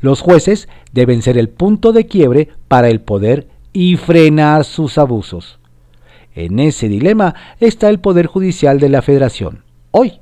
Los 0.00 0.22
jueces 0.22 0.70
deben 0.94 1.20
ser 1.20 1.36
el 1.36 1.50
punto 1.50 1.92
de 1.92 2.06
quiebre 2.06 2.48
para 2.66 2.88
el 2.88 3.02
poder 3.02 3.48
y 3.74 3.98
frenar 3.98 4.64
sus 4.64 4.96
abusos. 4.96 5.58
En 6.34 6.60
ese 6.60 6.88
dilema 6.88 7.34
está 7.58 7.90
el 7.90 8.00
Poder 8.00 8.24
Judicial 8.24 8.80
de 8.80 8.88
la 8.88 9.02
Federación, 9.02 9.64
hoy, 9.90 10.14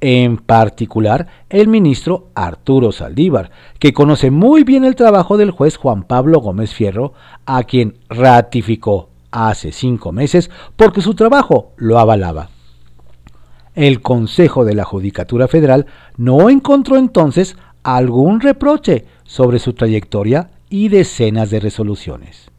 en 0.00 0.36
particular 0.36 1.26
el 1.48 1.66
ministro 1.66 2.28
Arturo 2.36 2.92
Saldívar, 2.92 3.50
que 3.80 3.92
conoce 3.92 4.30
muy 4.30 4.62
bien 4.62 4.84
el 4.84 4.94
trabajo 4.94 5.36
del 5.36 5.50
juez 5.50 5.78
Juan 5.78 6.04
Pablo 6.04 6.38
Gómez 6.38 6.72
Fierro, 6.72 7.12
a 7.44 7.64
quien 7.64 7.98
ratificó 8.08 9.08
hace 9.36 9.70
cinco 9.70 10.12
meses 10.12 10.50
porque 10.76 11.02
su 11.02 11.14
trabajo 11.14 11.72
lo 11.76 11.98
avalaba. 11.98 12.48
El 13.74 14.00
Consejo 14.00 14.64
de 14.64 14.74
la 14.74 14.84
Judicatura 14.84 15.46
Federal 15.46 15.84
no 16.16 16.48
encontró 16.48 16.96
entonces 16.96 17.56
algún 17.82 18.40
reproche 18.40 19.04
sobre 19.24 19.58
su 19.58 19.74
trayectoria 19.74 20.50
y 20.70 20.88
decenas 20.88 21.50
de 21.50 21.60
resoluciones. 21.60 22.50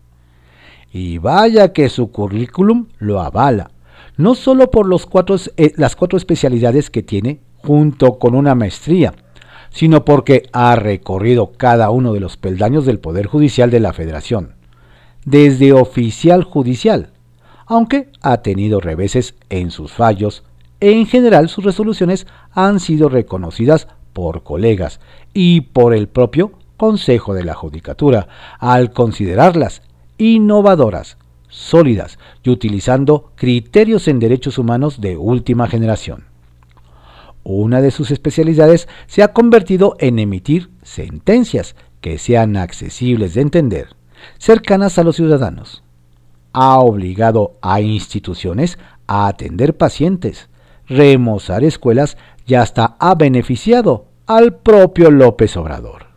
Y 0.92 1.18
vaya 1.18 1.74
que 1.74 1.90
su 1.90 2.12
currículum 2.12 2.88
lo 3.00 3.22
avala, 3.22 3.72
no 4.16 4.36
solo 4.36 4.70
por 4.70 4.86
eh, 4.86 5.74
las 5.78 5.96
cuatro 5.96 6.18
especialidades 6.18 6.92
que 6.92 7.02
tiene 7.02 7.42
junto 7.58 8.20
con 8.20 8.36
una 8.36 8.54
maestría, 8.54 9.16
sino 9.72 10.06
porque 10.06 10.44
ha 10.54 10.76
recorrido 10.76 11.54
cada 11.58 11.90
uno 11.90 12.13
de 12.13 12.20
los 12.20 12.38
peldaños 12.38 12.86
del 12.86 13.00
Poder 13.00 13.26
Judicial 13.26 13.72
de 13.72 13.80
la 13.80 13.94
Federación, 13.94 14.57
desde 15.28 15.74
oficial 15.74 16.46
judicial, 16.46 17.10
aunque 17.66 18.10
ha 18.22 18.38
tenido 18.38 18.80
reveses 18.80 19.36
en 19.50 19.72
sus 19.72 19.92
fallos, 19.92 20.46
en 20.80 21.06
general 21.06 21.50
sus 21.50 21.66
resoluciones 21.66 22.28
han 22.54 22.80
sido 22.80 23.10
reconocidas 23.10 23.90
por 24.13 24.44
colegas 24.44 25.02
y 25.34 25.62
por 25.62 25.94
el 25.94 26.08
propio 26.08 26.54
Consejo 26.78 27.34
de 27.34 27.44
la 27.44 27.56
Judicatura, 27.56 28.30
al 28.60 28.92
considerarlas 28.92 29.82
innovadoras, 30.18 31.18
sólidas 31.50 32.20
y 32.42 32.50
utilizando 32.50 33.32
criterios 33.36 34.08
en 34.08 34.20
derechos 34.20 34.58
humanos 34.58 35.02
de 35.02 35.18
última 35.18 35.68
generación. 35.68 36.24
Una 37.44 37.82
de 37.82 37.92
sus 37.92 38.12
especialidades 38.12 38.88
se 39.08 39.24
ha 39.24 39.34
convertido 39.34 39.98
en 40.00 40.20
emitir 40.20 40.70
sentencias 40.84 41.76
que 42.00 42.18
sean 42.18 42.56
accesibles 42.56 43.34
de 43.34 43.42
entender, 43.42 43.97
cercanas 44.38 44.98
a 44.98 45.04
los 45.04 45.16
ciudadanos. 45.16 45.84
Ha 46.54 46.80
obligado 46.80 47.54
a 47.62 47.82
instituciones 47.82 48.78
a 49.08 49.28
atender 49.28 49.76
pacientes, 49.76 50.50
remozar 50.88 51.63
escuelas 51.63 52.18
y 52.46 52.56
hasta 52.56 52.96
ha 53.00 53.16
beneficiado 53.16 54.06
al 54.26 54.56
propio 54.56 55.12
López 55.12 55.56
Obrador. 55.58 56.08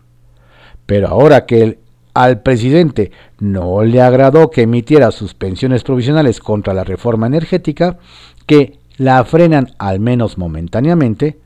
Pero 0.87 1.09
ahora 1.09 1.47
que 1.47 1.79
al 2.15 2.43
presidente 2.43 3.13
no 3.39 3.83
le 3.85 4.03
agradó 4.03 4.51
que 4.51 4.63
emitiera 4.63 5.11
suspensiones 5.13 5.85
provisionales 5.85 6.41
contra 6.41 6.75
la 6.75 6.85
reforma 6.85 7.27
energética, 7.27 7.99
que 8.47 8.79
la 8.97 9.25
frenan 9.25 9.71
al 9.79 10.01
menos 10.01 10.37
momentáneamente, 10.37 11.39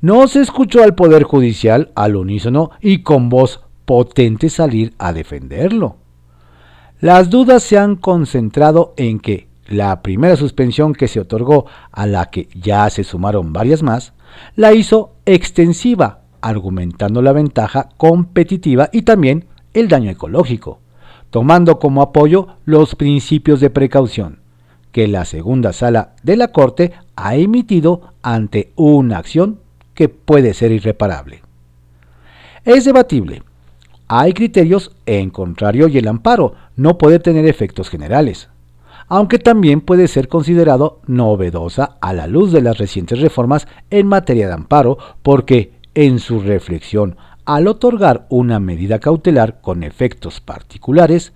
no 0.00 0.26
se 0.28 0.40
escuchó 0.40 0.82
al 0.82 0.94
Poder 0.94 1.22
Judicial 1.22 1.92
al 1.94 2.16
unísono 2.16 2.70
y 2.80 3.02
con 3.02 3.28
voz 3.28 3.60
potente 3.84 4.50
salir 4.50 4.94
a 4.98 5.12
defenderlo. 5.12 5.96
Las 7.00 7.28
dudas 7.28 7.62
se 7.62 7.76
han 7.76 7.96
concentrado 7.96 8.94
en 8.96 9.20
que 9.20 9.48
la 9.68 10.00
primera 10.02 10.36
suspensión 10.36 10.94
que 10.94 11.08
se 11.08 11.20
otorgó, 11.20 11.66
a 11.92 12.06
la 12.06 12.30
que 12.30 12.48
ya 12.54 12.88
se 12.88 13.04
sumaron 13.04 13.52
varias 13.52 13.82
más, 13.82 14.12
la 14.54 14.72
hizo 14.72 15.12
extensiva 15.26 16.20
argumentando 16.40 17.20
la 17.20 17.32
ventaja 17.32 17.88
competitiva 17.96 18.88
y 18.92 19.02
también 19.02 19.46
el 19.74 19.88
daño 19.88 20.10
ecológico, 20.10 20.80
tomando 21.30 21.78
como 21.78 22.02
apoyo 22.02 22.48
los 22.64 22.94
principios 22.94 23.60
de 23.60 23.70
precaución 23.70 24.38
que 24.96 25.08
la 25.08 25.26
segunda 25.26 25.74
sala 25.74 26.14
de 26.22 26.38
la 26.38 26.48
Corte 26.48 26.92
ha 27.16 27.36
emitido 27.36 28.12
ante 28.22 28.72
una 28.76 29.18
acción 29.18 29.60
que 29.92 30.08
puede 30.08 30.54
ser 30.54 30.72
irreparable. 30.72 31.42
Es 32.64 32.86
debatible. 32.86 33.42
Hay 34.08 34.34
criterios 34.34 34.92
en 35.06 35.30
contrario 35.30 35.88
y 35.88 35.98
el 35.98 36.08
amparo. 36.08 36.54
No 36.76 36.96
puede 36.96 37.18
tener 37.18 37.46
efectos 37.46 37.90
generales, 37.90 38.48
aunque 39.08 39.38
también 39.38 39.80
puede 39.80 40.06
ser 40.08 40.28
considerado 40.28 41.00
novedosa 41.06 41.96
a 42.00 42.12
la 42.12 42.26
luz 42.26 42.52
de 42.52 42.62
las 42.62 42.78
recientes 42.78 43.20
reformas 43.20 43.66
en 43.90 44.06
materia 44.06 44.46
de 44.46 44.54
amparo 44.54 44.98
porque 45.22 45.72
en 45.94 46.18
su 46.18 46.40
reflexión 46.40 47.16
al 47.46 47.68
otorgar 47.68 48.26
una 48.28 48.58
medida 48.58 48.98
cautelar 48.98 49.60
con 49.60 49.84
efectos 49.84 50.40
particulares, 50.40 51.32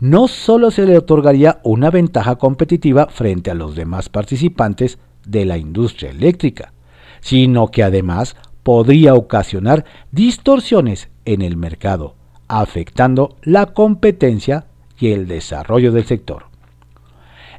no 0.00 0.26
solo 0.26 0.72
se 0.72 0.84
le 0.84 0.98
otorgaría 0.98 1.60
una 1.62 1.88
ventaja 1.88 2.34
competitiva 2.34 3.06
frente 3.06 3.50
a 3.52 3.54
los 3.54 3.76
demás 3.76 4.08
participantes 4.08 4.98
de 5.24 5.44
la 5.44 5.58
industria 5.58 6.10
eléctrica, 6.10 6.72
sino 7.20 7.68
que 7.68 7.84
además 7.84 8.34
podría 8.64 9.14
ocasionar 9.14 9.84
distorsiones 10.10 11.08
en 11.24 11.42
el 11.42 11.56
mercado, 11.56 12.14
afectando 12.48 13.36
la 13.42 13.66
competencia 13.66 14.66
y 14.98 15.12
el 15.12 15.26
desarrollo 15.26 15.92
del 15.92 16.04
sector. 16.04 16.46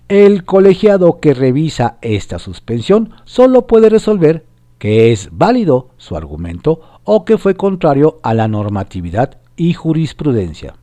El 0.09 0.43
colegiado 0.43 1.19
que 1.19 1.33
revisa 1.33 1.97
esta 2.01 2.37
suspensión 2.39 3.11
solo 3.23 3.67
puede 3.67 3.89
resolver 3.89 4.45
que 4.77 5.11
es 5.11 5.29
válido 5.31 5.89
su 5.97 6.17
argumento 6.17 6.81
o 7.05 7.23
que 7.23 7.37
fue 7.37 7.55
contrario 7.55 8.19
a 8.21 8.33
la 8.33 8.47
normatividad 8.47 9.37
y 9.55 9.73
jurisprudencia. 9.73 10.75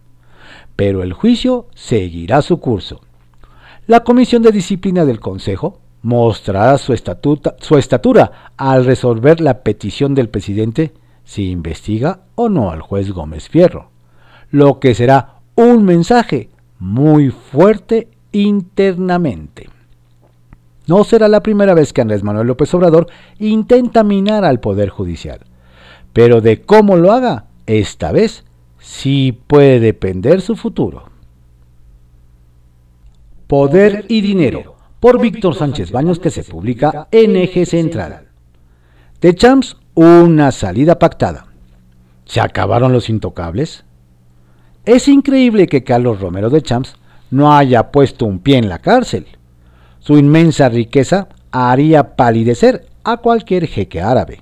Pero 0.74 1.02
el 1.02 1.12
juicio 1.12 1.66
seguirá 1.74 2.40
su 2.40 2.60
curso. 2.60 3.02
La 3.86 4.00
Comisión 4.00 4.42
de 4.42 4.52
Disciplina 4.52 5.04
del 5.04 5.20
Consejo 5.20 5.80
mostrará 6.02 6.78
su, 6.78 6.98
su 7.58 7.76
estatura 7.76 8.52
al 8.56 8.86
resolver 8.86 9.40
la 9.40 9.62
petición 9.62 10.14
del 10.14 10.30
presidente 10.30 10.94
si 11.30 11.52
investiga 11.52 12.22
o 12.34 12.48
no 12.48 12.72
al 12.72 12.80
juez 12.80 13.12
Gómez 13.12 13.48
Fierro, 13.48 13.90
lo 14.50 14.80
que 14.80 14.96
será 14.96 15.36
un 15.54 15.84
mensaje 15.84 16.48
muy 16.80 17.30
fuerte 17.30 18.08
internamente. 18.32 19.70
No 20.88 21.04
será 21.04 21.28
la 21.28 21.40
primera 21.40 21.72
vez 21.72 21.92
que 21.92 22.00
Andrés 22.00 22.24
Manuel 22.24 22.48
López 22.48 22.74
Obrador 22.74 23.06
intenta 23.38 24.02
minar 24.02 24.44
al 24.44 24.58
Poder 24.58 24.88
Judicial, 24.88 25.42
pero 26.12 26.40
de 26.40 26.62
cómo 26.62 26.96
lo 26.96 27.12
haga, 27.12 27.44
esta 27.66 28.10
vez 28.10 28.44
sí 28.80 29.38
puede 29.46 29.78
depender 29.78 30.40
su 30.40 30.56
futuro. 30.56 31.10
Poder 33.46 34.04
y 34.08 34.20
Dinero, 34.20 34.74
por 34.98 35.20
Víctor 35.20 35.54
Sánchez 35.54 35.92
Baños, 35.92 36.18
que 36.18 36.30
se 36.30 36.42
publica 36.42 37.06
en 37.12 37.36
Eje 37.36 37.66
Central. 37.66 38.26
De 39.20 39.32
Champs, 39.36 39.76
una 40.00 40.50
salida 40.50 40.98
pactada. 40.98 41.44
¿Se 42.24 42.40
acabaron 42.40 42.90
los 42.90 43.10
intocables? 43.10 43.84
Es 44.86 45.08
increíble 45.08 45.66
que 45.66 45.84
Carlos 45.84 46.22
Romero 46.22 46.48
de 46.48 46.62
Champs 46.62 46.94
no 47.30 47.54
haya 47.54 47.90
puesto 47.90 48.24
un 48.24 48.38
pie 48.38 48.56
en 48.56 48.70
la 48.70 48.78
cárcel. 48.78 49.26
Su 49.98 50.16
inmensa 50.16 50.70
riqueza 50.70 51.28
haría 51.50 52.16
palidecer 52.16 52.86
a 53.04 53.18
cualquier 53.18 53.66
jeque 53.66 54.00
árabe. 54.00 54.40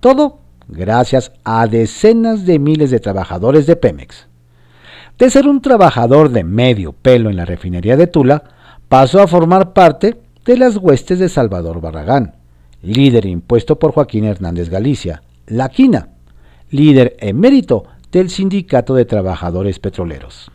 Todo 0.00 0.40
gracias 0.66 1.30
a 1.44 1.68
decenas 1.68 2.44
de 2.44 2.58
miles 2.58 2.90
de 2.90 2.98
trabajadores 2.98 3.68
de 3.68 3.76
Pemex. 3.76 4.26
De 5.18 5.30
ser 5.30 5.46
un 5.46 5.62
trabajador 5.62 6.30
de 6.30 6.42
medio 6.42 6.94
pelo 6.94 7.30
en 7.30 7.36
la 7.36 7.44
refinería 7.44 7.96
de 7.96 8.08
Tula, 8.08 8.42
pasó 8.88 9.22
a 9.22 9.28
formar 9.28 9.72
parte 9.72 10.20
de 10.44 10.56
las 10.56 10.78
huestes 10.78 11.20
de 11.20 11.28
Salvador 11.28 11.80
Barragán, 11.80 12.39
líder 12.82 13.26
impuesto 13.26 13.78
por 13.78 13.92
Joaquín 13.92 14.24
Hernández 14.24 14.68
Galicia, 14.70 15.22
La 15.46 15.68
Quina, 15.68 16.08
líder 16.70 17.16
emérito 17.20 17.84
del 18.12 18.30
Sindicato 18.30 18.94
de 18.94 19.04
Trabajadores 19.04 19.78
Petroleros. 19.78 20.50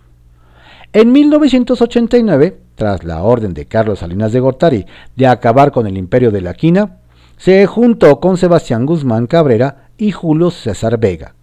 En 0.94 1.12
1989, 1.12 2.58
tras 2.76 3.04
la 3.04 3.22
orden 3.22 3.54
de 3.54 3.66
Carlos 3.66 4.00
Salinas 4.00 4.32
de 4.32 4.40
Gortari 4.40 4.86
de 5.16 5.28
acabar 5.28 5.72
con 5.72 5.88
el 5.88 5.98
imperio 5.98 6.32
de 6.32 6.42
la 6.42 6.54
quina, 6.54 6.98
se 7.38 7.66
juntó 7.66 8.20
con 8.20 8.38
Sebastián 8.38 8.86
Guzmán 8.86 9.28
Cabrera 9.28 9.90
y 9.98 10.12
Julio 10.12 10.52
César 10.52 10.98
Vega, 10.98 11.36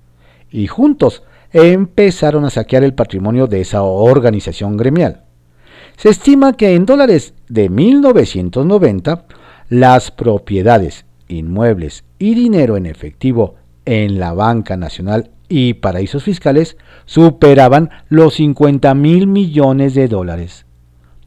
y 0.51 0.67
juntos 0.67 1.23
empezaron 1.53 2.45
a 2.45 2.51
saquear 2.51 2.83
el 2.83 2.95
patrimonio 2.95 3.47
de 3.47 3.61
esa 3.61 3.83
organización 3.83 4.77
gremial. 4.77 5.25
Se 5.97 6.09
estima 6.09 6.55
que 6.55 6.75
en 6.75 6.87
dólares 6.87 7.35
de 7.49 7.69
1990, 7.69 9.27
las 9.73 10.11
propiedades, 10.11 11.07
inmuebles 11.29 12.05
y 12.19 12.35
dinero 12.35 12.77
en 12.77 12.85
efectivo 12.85 13.55
en 13.87 14.19
la 14.19 14.35
banca 14.35 14.77
nacional 14.77 15.31
y 15.49 15.73
paraísos 15.73 16.25
fiscales 16.25 16.77
superaban 17.07 17.89
los 18.11 18.35
50 18.35 18.93
mil 18.93 19.27
millones 19.29 19.95
de 19.95 20.09
dólares. 20.09 20.67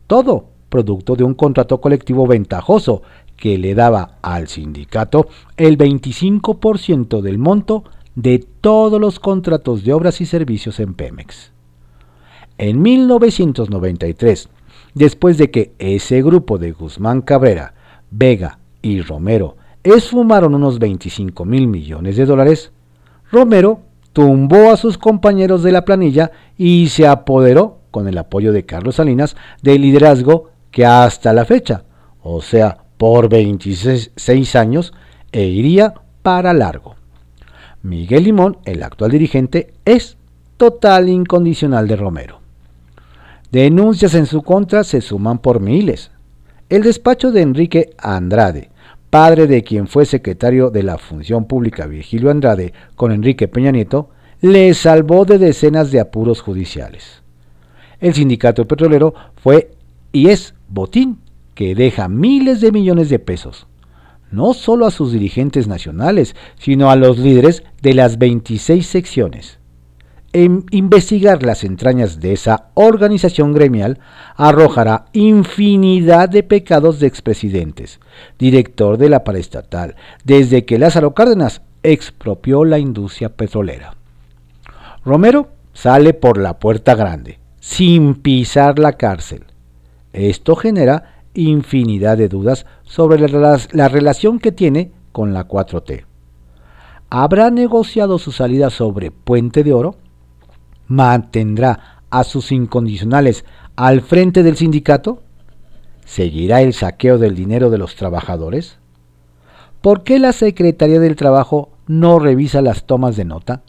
Todo 0.05 0.49
producto 0.69 1.15
de 1.15 1.23
un 1.23 1.33
contrato 1.33 1.81
colectivo 1.81 2.27
ventajoso 2.27 3.01
que 3.35 3.57
le 3.57 3.73
daba 3.73 4.19
al 4.21 4.47
sindicato 4.47 5.27
el 5.57 5.79
25% 5.79 7.21
del 7.21 7.39
monto 7.39 7.83
de 8.13 8.45
todos 8.61 9.01
los 9.01 9.19
contratos 9.19 9.83
de 9.83 9.91
obras 9.91 10.21
y 10.21 10.27
servicios 10.27 10.79
en 10.79 10.93
Pemex. 10.93 11.51
En 12.59 12.79
1993, 12.79 14.49
después 14.93 15.39
de 15.39 15.49
que 15.49 15.73
ese 15.79 16.21
grupo 16.21 16.59
de 16.59 16.73
Guzmán 16.73 17.23
Cabrera, 17.23 17.73
Vega 18.11 18.59
y 18.81 19.01
Romero 19.01 19.57
esfumaron 19.83 20.55
unos 20.55 20.79
25 20.79 21.45
mil 21.45 21.67
millones 21.67 22.17
de 22.17 22.25
dólares, 22.25 22.71
Romero 23.31 23.81
tumbó 24.13 24.71
a 24.71 24.77
sus 24.77 24.97
compañeros 24.97 25.61
de 25.61 25.71
la 25.71 25.85
planilla 25.85 26.31
y 26.57 26.87
se 26.87 27.07
apoderó, 27.07 27.79
con 27.91 28.07
el 28.07 28.17
apoyo 28.17 28.51
de 28.51 28.65
Carlos 28.65 28.95
Salinas, 28.95 29.35
del 29.61 29.81
liderazgo 29.81 30.49
que 30.71 30.85
hasta 30.85 31.33
la 31.33 31.45
fecha, 31.45 31.83
o 32.21 32.41
sea, 32.41 32.77
por 32.97 33.29
26 33.29 34.55
años, 34.55 34.93
e 35.31 35.43
iría 35.45 35.93
para 36.21 36.53
largo. 36.53 36.95
Miguel 37.83 38.23
Limón, 38.23 38.57
el 38.65 38.81
actual 38.83 39.11
dirigente, 39.11 39.73
es 39.85 40.17
total 40.57 41.09
incondicional 41.09 41.87
de 41.87 41.95
Romero. 41.95 42.39
Denuncias 43.51 44.15
en 44.15 44.25
su 44.25 44.41
contra 44.41 44.83
se 44.83 45.01
suman 45.01 45.39
por 45.39 45.59
miles. 45.59 46.11
El 46.67 46.81
despacho 46.81 47.31
de 47.31 47.41
Enrique 47.41 47.91
Andrade, 47.99 48.71
padre 49.11 49.45
de 49.45 49.63
quien 49.63 49.87
fue 49.87 50.07
secretario 50.07 50.71
de 50.71 50.81
la 50.81 50.97
Función 50.97 51.45
Pública 51.45 51.85
Virgilio 51.85 52.31
Andrade 52.31 52.73
con 52.95 53.11
Enrique 53.11 53.47
Peña 53.47 53.69
Nieto, 53.69 54.09
le 54.41 54.73
salvó 54.73 55.25
de 55.25 55.37
decenas 55.37 55.91
de 55.91 55.99
apuros 55.99 56.41
judiciales. 56.41 57.21
El 57.99 58.15
sindicato 58.15 58.67
petrolero 58.67 59.13
fue 59.35 59.73
y 60.11 60.29
es 60.29 60.55
botín 60.67 61.19
que 61.53 61.75
deja 61.75 62.09
miles 62.09 62.61
de 62.61 62.71
millones 62.71 63.09
de 63.09 63.19
pesos, 63.19 63.67
no 64.31 64.55
solo 64.55 64.87
a 64.87 64.91
sus 64.91 65.11
dirigentes 65.11 65.67
nacionales, 65.67 66.35
sino 66.57 66.89
a 66.89 66.95
los 66.95 67.19
líderes 67.19 67.61
de 67.83 67.93
las 67.93 68.17
26 68.17 68.87
secciones 68.87 69.59
investigar 70.43 71.43
las 71.43 71.63
entrañas 71.63 72.19
de 72.19 72.33
esa 72.33 72.67
organización 72.73 73.53
gremial 73.53 73.99
arrojará 74.35 75.05
infinidad 75.13 76.27
de 76.27 76.43
pecados 76.43 76.99
de 76.99 77.07
expresidentes, 77.07 77.99
director 78.37 78.97
de 78.97 79.09
la 79.09 79.23
paraestatal, 79.23 79.95
desde 80.23 80.65
que 80.65 80.77
Lázaro 80.77 81.13
Cárdenas 81.13 81.61
expropió 81.83 82.65
la 82.65 82.79
industria 82.79 83.29
petrolera. 83.29 83.95
Romero 85.05 85.49
sale 85.73 86.13
por 86.13 86.37
la 86.37 86.59
puerta 86.59 86.95
grande, 86.95 87.39
sin 87.59 88.15
pisar 88.15 88.79
la 88.79 88.93
cárcel. 88.93 89.43
Esto 90.11 90.55
genera 90.55 91.21
infinidad 91.33 92.17
de 92.17 92.29
dudas 92.29 92.65
sobre 92.83 93.29
la, 93.29 93.59
la 93.71 93.87
relación 93.87 94.39
que 94.39 94.51
tiene 94.51 94.91
con 95.11 95.33
la 95.33 95.47
4T. 95.47 96.05
¿Habrá 97.09 97.51
negociado 97.51 98.17
su 98.17 98.31
salida 98.31 98.69
sobre 98.69 99.11
Puente 99.11 99.63
de 99.63 99.73
Oro? 99.73 99.95
Mantendrá 100.87 102.01
a 102.09 102.23
sus 102.23 102.51
incondicionales 102.51 103.45
al 103.75 104.01
frente 104.01 104.43
del 104.43 104.57
sindicato? 104.57 105.21
¿Seguirá 106.05 106.61
el 106.61 106.73
saqueo 106.73 107.17
del 107.17 107.35
dinero 107.35 107.69
de 107.69 107.77
los 107.77 107.95
trabajadores? 107.95 108.77
¿Por 109.81 110.03
qué 110.03 110.19
la 110.19 110.33
Secretaría 110.33 110.99
del 110.99 111.15
Trabajo 111.15 111.69
no 111.87 112.19
revisa 112.19 112.61
las 112.61 112.85
tomas 112.85 113.15
de 113.15 113.25
nota 113.25 113.63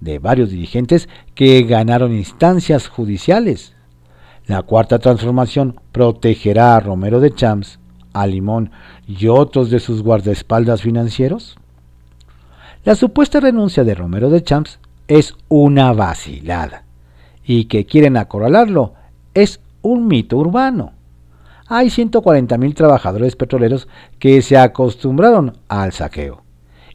de 0.00 0.18
varios 0.18 0.50
dirigentes 0.50 1.08
que 1.34 1.62
ganaron 1.62 2.12
instancias 2.12 2.88
judiciales? 2.88 3.74
La 4.46 4.62
cuarta 4.62 4.98
transformación 4.98 5.80
protegerá 5.92 6.76
a 6.76 6.80
Romero 6.80 7.20
de 7.20 7.34
Champs, 7.34 7.80
a 8.12 8.26
Limón 8.26 8.70
y 9.06 9.26
otros 9.26 9.70
de 9.70 9.80
sus 9.80 10.02
guardaespaldas 10.02 10.82
financieros. 10.82 11.56
La 12.84 12.94
supuesta 12.94 13.40
renuncia 13.40 13.82
de 13.82 13.94
Romero 13.94 14.30
de 14.30 14.42
Champs 14.42 14.78
es 15.08 15.34
una 15.48 15.92
vacilada 15.92 16.84
y 17.44 17.66
que 17.66 17.86
quieren 17.86 18.16
acorralarlo 18.16 18.94
es 19.34 19.60
un 19.82 20.08
mito 20.08 20.36
urbano. 20.36 20.92
Hay 21.68 21.90
140 21.90 22.58
mil 22.58 22.74
trabajadores 22.74 23.36
petroleros 23.36 23.88
que 24.18 24.42
se 24.42 24.56
acostumbraron 24.56 25.56
al 25.68 25.92
saqueo 25.92 26.42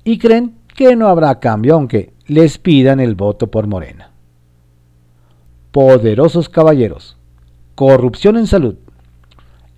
y 0.03 0.17
creen 0.17 0.55
que 0.75 0.95
no 0.95 1.07
habrá 1.07 1.39
cambio 1.39 1.75
aunque 1.75 2.13
les 2.27 2.57
pidan 2.57 2.99
el 2.99 3.15
voto 3.15 3.47
por 3.47 3.67
Morena. 3.67 4.11
Poderosos 5.71 6.49
caballeros. 6.49 7.17
Corrupción 7.75 8.37
en 8.37 8.47
salud. 8.47 8.75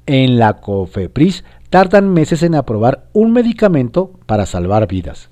En 0.06 0.38
la 0.38 0.60
COFEPRIS 0.60 1.44
tardan 1.70 2.12
meses 2.12 2.44
en 2.44 2.56
aprobar 2.56 3.06
un 3.14 3.32
medicamento 3.32 4.12
para 4.26 4.46
salvar 4.46 4.88
vidas 4.88 5.30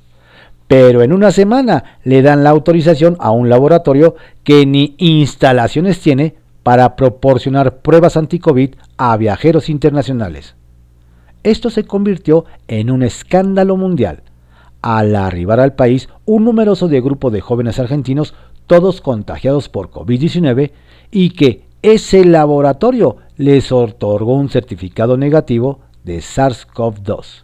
pero 0.72 1.02
en 1.02 1.12
una 1.12 1.32
semana 1.32 2.00
le 2.06 2.22
dan 2.22 2.46
la 2.46 2.50
autorización 2.50 3.18
a 3.20 3.32
un 3.32 3.50
laboratorio 3.50 4.16
que 4.46 4.66
ni 4.66 4.96
instalaciones 5.00 6.00
tiene 6.00 6.36
para 6.64 6.96
proporcionar 6.96 7.80
pruebas 7.82 8.16
anti-COVID 8.16 8.76
a 8.96 9.18
viajeros 9.18 9.68
internacionales. 9.68 10.56
Esto 11.44 11.72
se 11.72 11.84
convirtió 11.84 12.46
en 12.70 12.90
un 12.90 13.04
escándalo 13.04 13.76
mundial. 13.76 14.24
Al 14.82 15.14
arribar 15.18 15.60
al 15.60 15.74
país 15.74 16.08
un 16.24 16.46
numeroso 16.46 16.88
de 16.88 17.02
grupo 17.02 17.32
de 17.32 17.42
jóvenes 17.42 17.78
argentinos, 17.78 18.34
todos 18.66 19.02
contagiados 19.02 19.68
por 19.68 19.92
COVID-19, 19.92 20.72
y 21.12 21.32
que 21.32 21.66
ese 21.82 22.24
laboratorio 22.24 23.18
les 23.36 23.74
otorgó 23.74 24.36
un 24.36 24.48
certificado 24.48 25.18
negativo 25.18 25.82
de 26.06 26.20
SARS-CoV-2. 26.20 27.44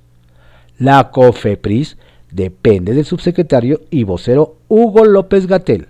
La 0.78 1.12
COFEPRIS 1.12 1.98
depende 2.32 2.94
del 2.94 3.06
subsecretario 3.06 3.82
y 3.90 4.04
vocero 4.04 4.58
Hugo 4.68 5.06
López 5.06 5.48
Gatel, 5.48 5.88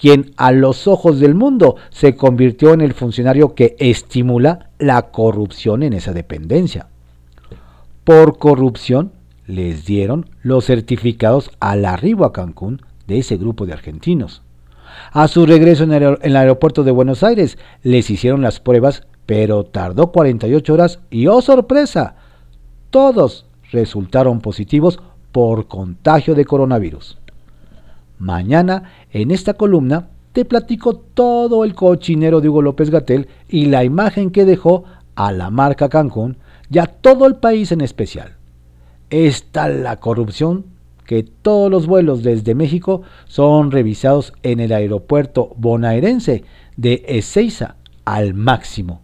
quien 0.00 0.32
a 0.36 0.52
los 0.52 0.86
ojos 0.86 1.20
del 1.20 1.34
mundo 1.34 1.76
se 1.90 2.16
convirtió 2.16 2.72
en 2.72 2.80
el 2.80 2.94
funcionario 2.94 3.54
que 3.54 3.76
estimula 3.78 4.70
la 4.78 5.10
corrupción 5.10 5.82
en 5.82 5.92
esa 5.92 6.12
dependencia. 6.12 6.88
por 8.04 8.38
corrupción 8.38 9.10
les 9.46 9.84
dieron 9.84 10.28
los 10.42 10.66
certificados 10.66 11.50
al 11.60 11.84
arribo 11.84 12.24
a 12.24 12.32
Cancún 12.32 12.82
de 13.06 13.18
ese 13.18 13.36
grupo 13.36 13.66
de 13.66 13.72
argentinos. 13.72 14.42
A 15.12 15.28
su 15.28 15.46
regreso 15.46 15.84
en 15.84 15.92
el, 15.92 16.36
aeropuerto 16.36 16.84
de 16.84 16.90
Buenos 16.90 17.22
Aires 17.22 17.58
les 17.82 18.10
hicieron 18.10 18.42
las 18.42 18.60
pruebas, 18.60 19.06
pero 19.24 19.64
tardó 19.64 20.12
48 20.12 20.72
horas 20.72 21.00
y 21.10 21.26
¡oh 21.26 21.40
sorpresa! 21.42 22.16
Todos 22.90 23.46
resultaron 23.72 24.40
positivos 24.40 25.00
por 25.32 25.68
contagio 25.68 26.34
de 26.34 26.44
coronavirus. 26.44 27.18
Mañana, 28.18 28.90
en 29.10 29.30
esta 29.30 29.54
columna, 29.54 30.08
te 30.32 30.44
platico 30.44 30.96
todo 30.96 31.64
el 31.64 31.74
cochinero 31.74 32.40
de 32.40 32.48
Hugo 32.48 32.62
López 32.62 32.90
Gatel 32.90 33.28
y 33.48 33.66
la 33.66 33.84
imagen 33.84 34.30
que 34.30 34.44
dejó 34.44 34.84
a 35.14 35.32
la 35.32 35.50
marca 35.50 35.88
Cancún 35.88 36.36
y 36.70 36.78
a 36.78 36.86
todo 36.86 37.26
el 37.26 37.36
país 37.36 37.72
en 37.72 37.80
especial. 37.80 38.36
Está 39.10 39.68
la 39.68 39.96
corrupción 39.96 40.66
que 41.06 41.22
todos 41.22 41.70
los 41.70 41.86
vuelos 41.86 42.22
desde 42.22 42.54
México 42.54 43.02
son 43.26 43.70
revisados 43.70 44.32
en 44.42 44.60
el 44.60 44.72
aeropuerto 44.72 45.52
bonaerense 45.56 46.44
de 46.76 47.04
Ezeiza 47.06 47.76
al 48.04 48.34
máximo. 48.34 49.00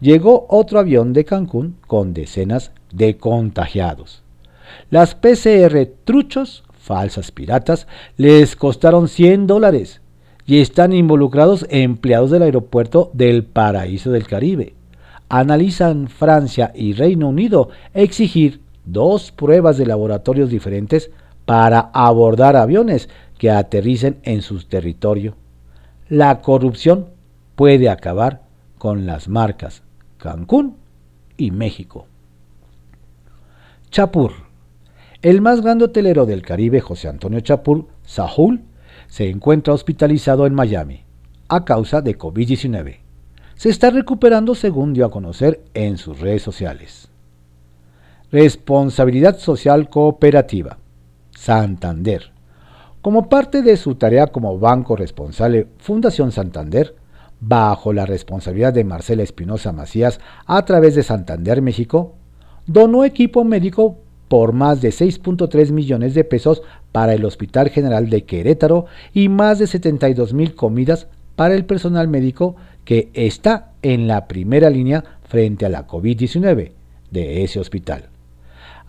Llegó 0.00 0.46
otro 0.48 0.78
avión 0.78 1.12
de 1.12 1.24
Cancún 1.24 1.76
con 1.86 2.14
decenas 2.14 2.72
de 2.92 3.18
contagiados. 3.18 4.22
Las 4.90 5.14
PCR 5.14 5.88
truchos, 6.04 6.64
falsas 6.72 7.30
piratas, 7.30 7.86
les 8.16 8.56
costaron 8.56 9.08
100 9.08 9.46
dólares 9.46 10.00
y 10.46 10.60
están 10.60 10.92
involucrados 10.92 11.66
empleados 11.70 12.30
del 12.30 12.42
aeropuerto 12.42 13.10
del 13.12 13.44
Paraíso 13.44 14.10
del 14.10 14.26
Caribe. 14.26 14.74
Analizan 15.28 16.08
Francia 16.08 16.72
y 16.74 16.92
Reino 16.92 17.28
Unido 17.28 17.68
exigir 17.94 18.60
dos 18.84 19.30
pruebas 19.30 19.78
de 19.78 19.86
laboratorios 19.86 20.50
diferentes 20.50 21.10
para 21.44 21.90
abordar 21.92 22.56
aviones 22.56 23.08
que 23.38 23.50
aterricen 23.50 24.18
en 24.24 24.42
su 24.42 24.62
territorio. 24.64 25.36
La 26.08 26.40
corrupción 26.40 27.06
puede 27.54 27.88
acabar 27.88 28.42
con 28.78 29.06
las 29.06 29.28
marcas 29.28 29.82
Cancún 30.18 30.76
y 31.36 31.50
México. 31.50 32.06
Chapur. 33.90 34.49
El 35.22 35.42
más 35.42 35.60
grande 35.60 35.84
hotelero 35.84 36.24
del 36.24 36.40
Caribe, 36.40 36.80
José 36.80 37.08
Antonio 37.08 37.40
Chapur, 37.40 37.84
Sahul, 38.06 38.62
se 39.06 39.28
encuentra 39.28 39.74
hospitalizado 39.74 40.46
en 40.46 40.54
Miami 40.54 41.04
a 41.48 41.66
causa 41.66 42.00
de 42.00 42.16
COVID-19. 42.16 43.00
Se 43.54 43.68
está 43.68 43.90
recuperando 43.90 44.54
según 44.54 44.94
dio 44.94 45.04
a 45.04 45.10
conocer 45.10 45.62
en 45.74 45.98
sus 45.98 46.20
redes 46.20 46.40
sociales. 46.40 47.10
Responsabilidad 48.32 49.36
Social 49.38 49.90
Cooperativa. 49.90 50.78
Santander. 51.32 52.32
Como 53.02 53.28
parte 53.28 53.60
de 53.60 53.76
su 53.76 53.96
tarea 53.96 54.28
como 54.28 54.58
banco 54.58 54.96
responsable, 54.96 55.66
Fundación 55.76 56.32
Santander, 56.32 56.96
bajo 57.40 57.92
la 57.92 58.06
responsabilidad 58.06 58.72
de 58.72 58.84
Marcela 58.84 59.22
Espinosa 59.22 59.72
Macías 59.72 60.18
a 60.46 60.64
través 60.64 60.94
de 60.94 61.02
Santander 61.02 61.60
México, 61.60 62.14
donó 62.66 63.04
equipo 63.04 63.44
médico 63.44 63.98
por 64.30 64.54
más 64.54 64.80
de 64.80 64.90
6.3 64.90 65.72
millones 65.72 66.14
de 66.14 66.24
pesos 66.24 66.62
para 66.92 67.12
el 67.12 67.26
Hospital 67.26 67.68
General 67.68 68.08
de 68.08 68.24
Querétaro 68.24 68.86
y 69.12 69.28
más 69.28 69.58
de 69.58 69.66
72 69.66 70.32
mil 70.32 70.54
comidas 70.54 71.08
para 71.36 71.54
el 71.54 71.66
personal 71.66 72.08
médico 72.08 72.56
que 72.86 73.10
está 73.12 73.72
en 73.82 74.06
la 74.06 74.26
primera 74.26 74.70
línea 74.70 75.04
frente 75.28 75.66
a 75.66 75.68
la 75.68 75.86
COVID-19 75.86 76.70
de 77.10 77.44
ese 77.44 77.60
hospital 77.60 78.08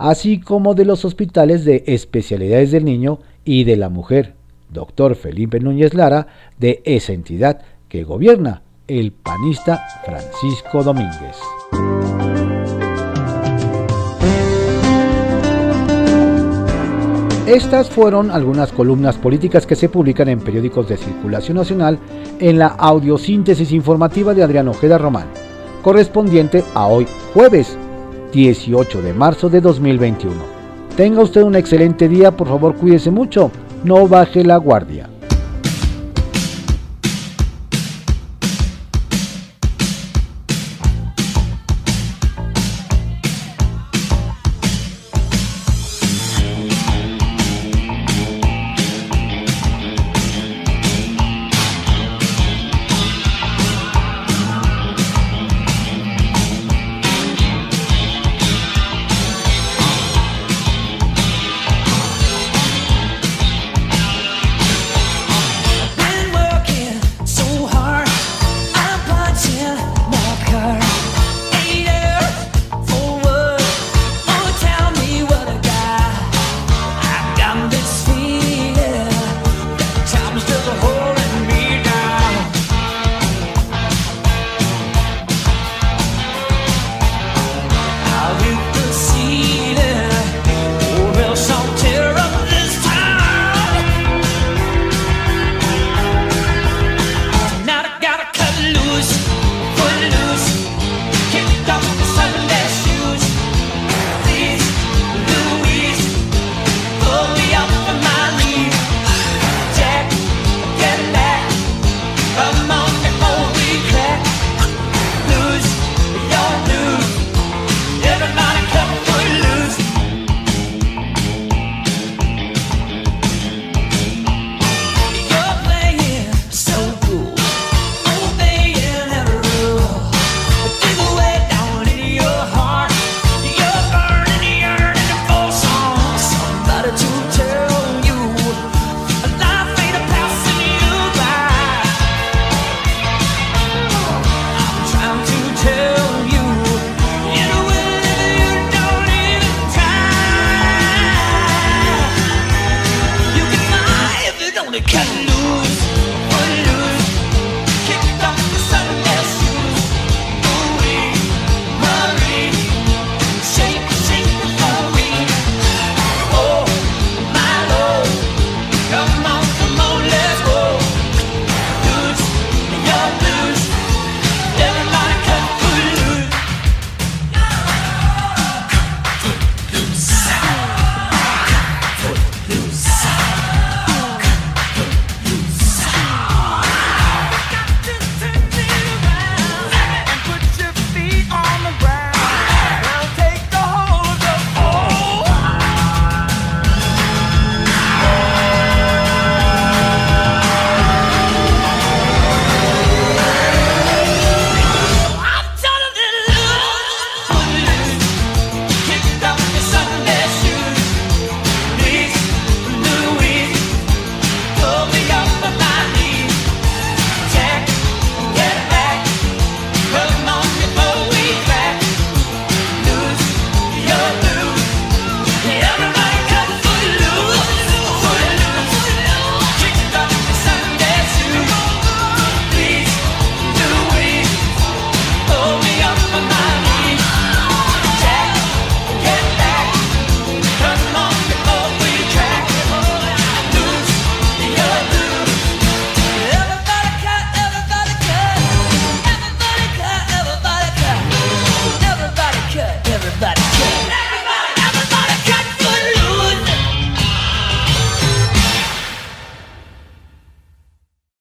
así 0.02 0.40
como 0.40 0.74
de 0.74 0.86
los 0.86 1.06
hospitales 1.06 1.64
de 1.64 1.84
especialidades 1.86 2.72
del 2.72 2.86
niño 2.86 3.20
y 3.46 3.66
de 3.66 3.78
la 3.78 3.90
mujer, 3.90 4.34
doctor 4.70 5.16
Felipe 5.16 5.60
Núñez 5.60 5.94
Lara, 5.94 6.28
de 6.58 6.82
esa 6.86 7.14
entidad 7.14 7.62
que 7.88 8.04
gobierna 8.04 8.64
el 8.88 9.12
panista 9.12 9.80
Francisco 10.04 10.84
Domínguez. 10.84 11.38
Estas 17.48 17.90
fueron 17.90 18.30
algunas 18.30 18.72
columnas 18.72 19.18
políticas 19.18 19.66
que 19.66 19.76
se 19.76 19.90
publican 19.90 20.30
en 20.30 20.40
periódicos 20.40 20.88
de 20.88 20.96
circulación 20.96 21.58
nacional 21.58 21.98
en 22.40 22.60
la 22.60 22.68
audiosíntesis 22.68 23.72
informativa 23.72 24.36
de 24.36 24.44
Adrián 24.44 24.68
Ojeda 24.68 25.00
Román, 25.00 25.26
correspondiente 25.82 26.64
a 26.76 26.86
hoy 26.86 27.08
jueves 27.34 27.76
18 28.32 29.02
de 29.02 29.14
marzo 29.16 29.50
de 29.50 29.60
2021. 29.60 30.36
Tenga 30.96 31.24
usted 31.24 31.42
un 31.42 31.56
excelente 31.56 32.08
día, 32.08 32.30
por 32.30 32.48
favor 32.48 32.76
cuídese 32.76 33.10
mucho, 33.10 33.50
no 33.84 34.08
baje 34.08 34.44
la 34.44 34.58
guardia. 34.58 35.11